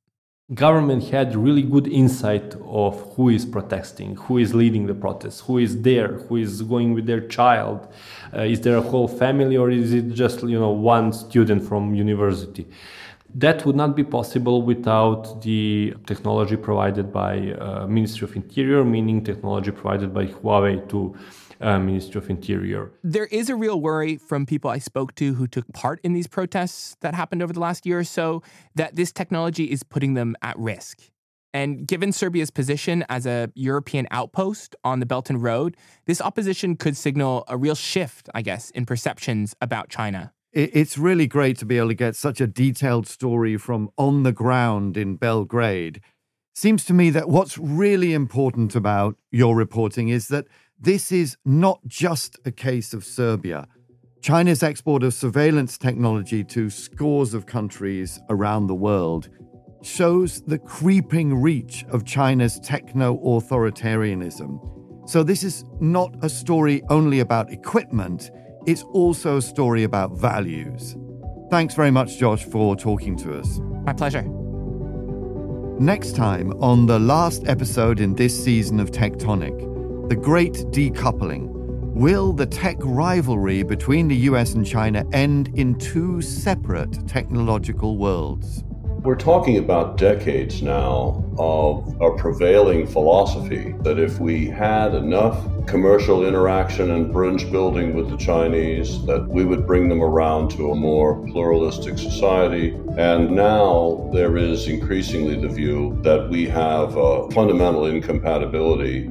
government 0.53 1.03
had 1.09 1.35
really 1.35 1.61
good 1.61 1.87
insight 1.87 2.55
of 2.65 2.99
who 3.15 3.29
is 3.29 3.45
protesting 3.45 4.15
who 4.15 4.39
is 4.39 4.55
leading 4.55 4.87
the 4.87 4.95
protest 4.95 5.41
who 5.41 5.59
is 5.59 5.81
there 5.83 6.13
who 6.13 6.37
is 6.37 6.63
going 6.63 6.93
with 6.95 7.05
their 7.05 7.21
child 7.21 7.87
uh, 8.33 8.41
is 8.41 8.61
there 8.61 8.77
a 8.77 8.81
whole 8.81 9.07
family 9.07 9.57
or 9.57 9.71
is 9.71 9.93
it 9.93 10.09
just 10.13 10.43
you 10.43 10.59
know 10.59 10.69
one 10.69 11.11
student 11.11 11.63
from 11.67 11.95
university? 11.95 12.67
That 13.35 13.65
would 13.65 13.75
not 13.75 13.95
be 13.95 14.03
possible 14.03 14.61
without 14.61 15.41
the 15.41 15.93
technology 16.05 16.57
provided 16.57 17.11
by 17.13 17.51
uh, 17.51 17.87
ministry 17.87 18.27
of 18.27 18.35
interior 18.35 18.83
meaning 18.83 19.23
technology 19.23 19.71
provided 19.71 20.13
by 20.13 20.25
huawei 20.25 20.87
to 20.89 21.15
uh, 21.61 21.79
Ministry 21.79 22.19
of 22.19 22.29
Interior. 22.29 22.91
There 23.03 23.25
is 23.25 23.49
a 23.49 23.55
real 23.55 23.79
worry 23.79 24.17
from 24.17 24.45
people 24.45 24.69
I 24.69 24.79
spoke 24.79 25.15
to 25.15 25.33
who 25.33 25.47
took 25.47 25.71
part 25.73 25.99
in 26.03 26.13
these 26.13 26.27
protests 26.27 26.95
that 27.01 27.13
happened 27.13 27.41
over 27.43 27.53
the 27.53 27.59
last 27.59 27.85
year 27.85 27.99
or 27.99 28.03
so 28.03 28.43
that 28.75 28.95
this 28.95 29.11
technology 29.11 29.65
is 29.65 29.83
putting 29.83 30.13
them 30.13 30.35
at 30.41 30.57
risk. 30.57 30.99
And 31.53 31.87
given 31.87 32.11
Serbia's 32.11 32.51
position 32.51 33.03
as 33.09 33.25
a 33.25 33.51
European 33.55 34.07
outpost 34.11 34.75
on 34.83 34.99
the 34.99 35.05
Belt 35.05 35.29
and 35.29 35.41
Road, 35.41 35.75
this 36.05 36.21
opposition 36.21 36.75
could 36.75 36.95
signal 36.95 37.43
a 37.47 37.57
real 37.57 37.75
shift, 37.75 38.29
I 38.35 38.41
guess, 38.43 38.69
in 38.71 38.85
perceptions 38.85 39.55
about 39.59 39.89
China. 39.89 40.31
It's 40.51 40.97
really 40.97 41.27
great 41.27 41.57
to 41.59 41.65
be 41.65 41.77
able 41.77 41.89
to 41.89 41.93
get 41.95 42.15
such 42.15 42.41
a 42.41 42.47
detailed 42.47 43.07
story 43.07 43.55
from 43.57 43.89
on 43.97 44.23
the 44.23 44.31
ground 44.31 44.97
in 44.97 45.15
Belgrade. 45.15 46.01
Seems 46.55 46.83
to 46.85 46.93
me 46.93 47.09
that 47.11 47.29
what's 47.29 47.57
really 47.57 48.13
important 48.13 48.75
about 48.75 49.15
your 49.31 49.55
reporting 49.55 50.09
is 50.09 50.27
that 50.29 50.45
this 50.79 51.11
is 51.11 51.35
not 51.45 51.79
just 51.85 52.39
a 52.45 52.51
case 52.51 52.93
of 52.93 53.03
Serbia. 53.03 53.67
China's 54.21 54.63
export 54.63 55.03
of 55.03 55.13
surveillance 55.13 55.77
technology 55.77 56.43
to 56.43 56.69
scores 56.69 57.33
of 57.33 57.45
countries 57.45 58.19
around 58.29 58.67
the 58.67 58.75
world 58.75 59.29
shows 59.81 60.41
the 60.41 60.57
creeping 60.57 61.41
reach 61.41 61.85
of 61.89 62.05
China's 62.05 62.59
techno 62.61 63.17
authoritarianism. 63.17 65.09
So, 65.09 65.23
this 65.23 65.43
is 65.43 65.63
not 65.79 66.13
a 66.21 66.29
story 66.29 66.81
only 66.89 67.19
about 67.19 67.51
equipment, 67.51 68.31
it's 68.65 68.83
also 68.83 69.37
a 69.37 69.41
story 69.41 69.83
about 69.83 70.17
values. 70.17 70.95
Thanks 71.49 71.73
very 71.73 71.91
much, 71.91 72.17
Josh, 72.17 72.43
for 72.45 72.75
talking 72.75 73.17
to 73.17 73.37
us. 73.37 73.59
My 73.83 73.93
pleasure. 73.93 74.23
Next 75.79 76.15
time 76.15 76.51
on 76.61 76.85
the 76.85 76.99
last 76.99 77.47
episode 77.47 77.99
in 78.01 78.13
this 78.13 78.43
season 78.43 78.79
of 78.79 78.91
Tectonic, 78.91 79.68
the 80.09 80.15
great 80.15 80.53
decoupling. 80.71 81.45
Will 81.93 82.33
the 82.33 82.47
tech 82.47 82.77
rivalry 82.81 83.61
between 83.61 84.07
the 84.07 84.15
US 84.15 84.55
and 84.55 84.65
China 84.65 85.05
end 85.13 85.51
in 85.53 85.75
two 85.75 86.19
separate 86.19 87.07
technological 87.07 87.95
worlds? 87.95 88.63
We're 89.03 89.15
talking 89.15 89.59
about 89.59 89.97
decades 89.97 90.63
now 90.63 91.23
of 91.37 91.95
a 92.01 92.17
prevailing 92.17 92.87
philosophy 92.87 93.75
that 93.81 93.99
if 93.99 94.19
we 94.19 94.47
had 94.47 94.95
enough 94.95 95.45
commercial 95.67 96.25
interaction 96.25 96.89
and 96.89 97.13
bridge 97.13 97.49
building 97.51 97.93
with 97.93 98.09
the 98.09 98.17
Chinese, 98.17 99.05
that 99.05 99.27
we 99.29 99.45
would 99.45 99.67
bring 99.67 99.89
them 99.89 100.01
around 100.01 100.49
to 100.51 100.71
a 100.71 100.75
more 100.75 101.23
pluralistic 101.27 101.99
society. 101.99 102.75
And 102.97 103.29
now 103.29 104.09
there 104.11 104.37
is 104.37 104.67
increasingly 104.67 105.39
the 105.39 105.49
view 105.49 105.99
that 106.01 106.29
we 106.29 106.47
have 106.47 106.97
a 106.97 107.29
fundamental 107.29 107.85
incompatibility 107.85 109.07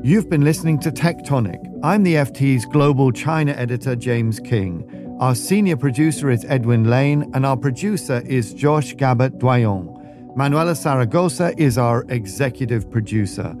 You've 0.00 0.30
been 0.30 0.44
listening 0.44 0.78
to 0.80 0.92
Tectonic. 0.92 1.58
I'm 1.82 2.04
the 2.04 2.14
FT's 2.14 2.64
global 2.66 3.10
China 3.10 3.50
editor, 3.52 3.96
James 3.96 4.38
Kynge. 4.38 4.86
Our 5.18 5.34
senior 5.34 5.76
producer 5.76 6.30
is 6.30 6.44
Edwin 6.44 6.88
Lane, 6.88 7.28
and 7.34 7.44
our 7.44 7.56
producer 7.56 8.22
is 8.24 8.54
Josh 8.54 8.94
Gabert 8.94 9.40
Doyon. 9.40 9.92
Manuela 10.36 10.72
Saragosa 10.72 11.52
is 11.58 11.78
our 11.78 12.04
executive 12.10 12.88
producer. 12.88 13.56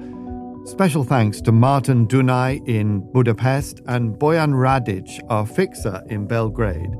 Special 0.64 1.02
thanks 1.02 1.40
to 1.40 1.50
Marton 1.50 2.06
Dunai 2.06 2.64
in 2.68 3.00
Budapest 3.10 3.80
and 3.88 4.14
Boyan 4.14 4.52
Radic, 4.52 5.20
our 5.28 5.44
fixer 5.44 6.04
in 6.06 6.28
Belgrade. 6.28 6.94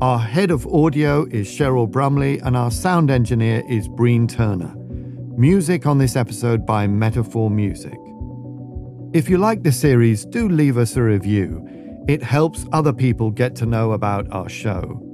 Our 0.00 0.18
head 0.18 0.50
of 0.50 0.66
audio 0.66 1.26
is 1.26 1.46
Cheryl 1.46 1.88
Brumley, 1.88 2.40
and 2.40 2.56
our 2.56 2.72
sound 2.72 3.08
engineer 3.08 3.62
is 3.68 3.86
Breen 3.86 4.26
Turner. 4.26 4.74
Music 5.36 5.86
on 5.86 5.98
this 5.98 6.16
episode 6.16 6.66
by 6.66 6.88
Metaphor 6.88 7.50
Music. 7.50 7.96
If 9.12 9.28
you 9.28 9.38
like 9.38 9.64
the 9.64 9.72
series, 9.72 10.24
do 10.24 10.48
leave 10.48 10.78
us 10.78 10.94
a 10.94 11.02
review. 11.02 11.66
It 12.06 12.22
helps 12.22 12.64
other 12.72 12.92
people 12.92 13.32
get 13.32 13.56
to 13.56 13.66
know 13.66 13.90
about 13.90 14.30
our 14.30 14.48
show. 14.48 15.04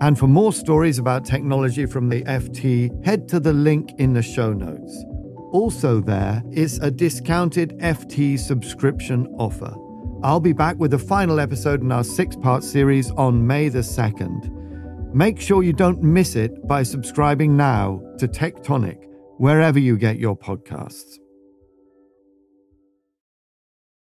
And 0.00 0.18
for 0.18 0.26
more 0.26 0.50
stories 0.50 0.98
about 0.98 1.26
technology 1.26 1.84
from 1.84 2.08
the 2.08 2.22
FT, 2.22 3.04
head 3.04 3.28
to 3.28 3.40
the 3.40 3.52
link 3.52 3.92
in 3.98 4.14
the 4.14 4.22
show 4.22 4.54
notes. 4.54 5.04
Also, 5.52 6.00
there 6.00 6.42
is 6.52 6.78
a 6.78 6.90
discounted 6.90 7.78
FT 7.80 8.38
subscription 8.38 9.26
offer. 9.38 9.74
I'll 10.22 10.40
be 10.40 10.54
back 10.54 10.78
with 10.78 10.92
the 10.92 10.98
final 10.98 11.38
episode 11.38 11.82
in 11.82 11.92
our 11.92 12.02
six 12.02 12.36
part 12.36 12.64
series 12.64 13.10
on 13.10 13.46
May 13.46 13.68
the 13.68 13.80
2nd. 13.80 15.14
Make 15.14 15.38
sure 15.38 15.62
you 15.62 15.74
don't 15.74 16.02
miss 16.02 16.34
it 16.34 16.66
by 16.66 16.82
subscribing 16.82 17.58
now 17.58 18.00
to 18.18 18.26
Tectonic, 18.26 19.06
wherever 19.36 19.78
you 19.78 19.98
get 19.98 20.18
your 20.18 20.34
podcasts. 20.34 21.18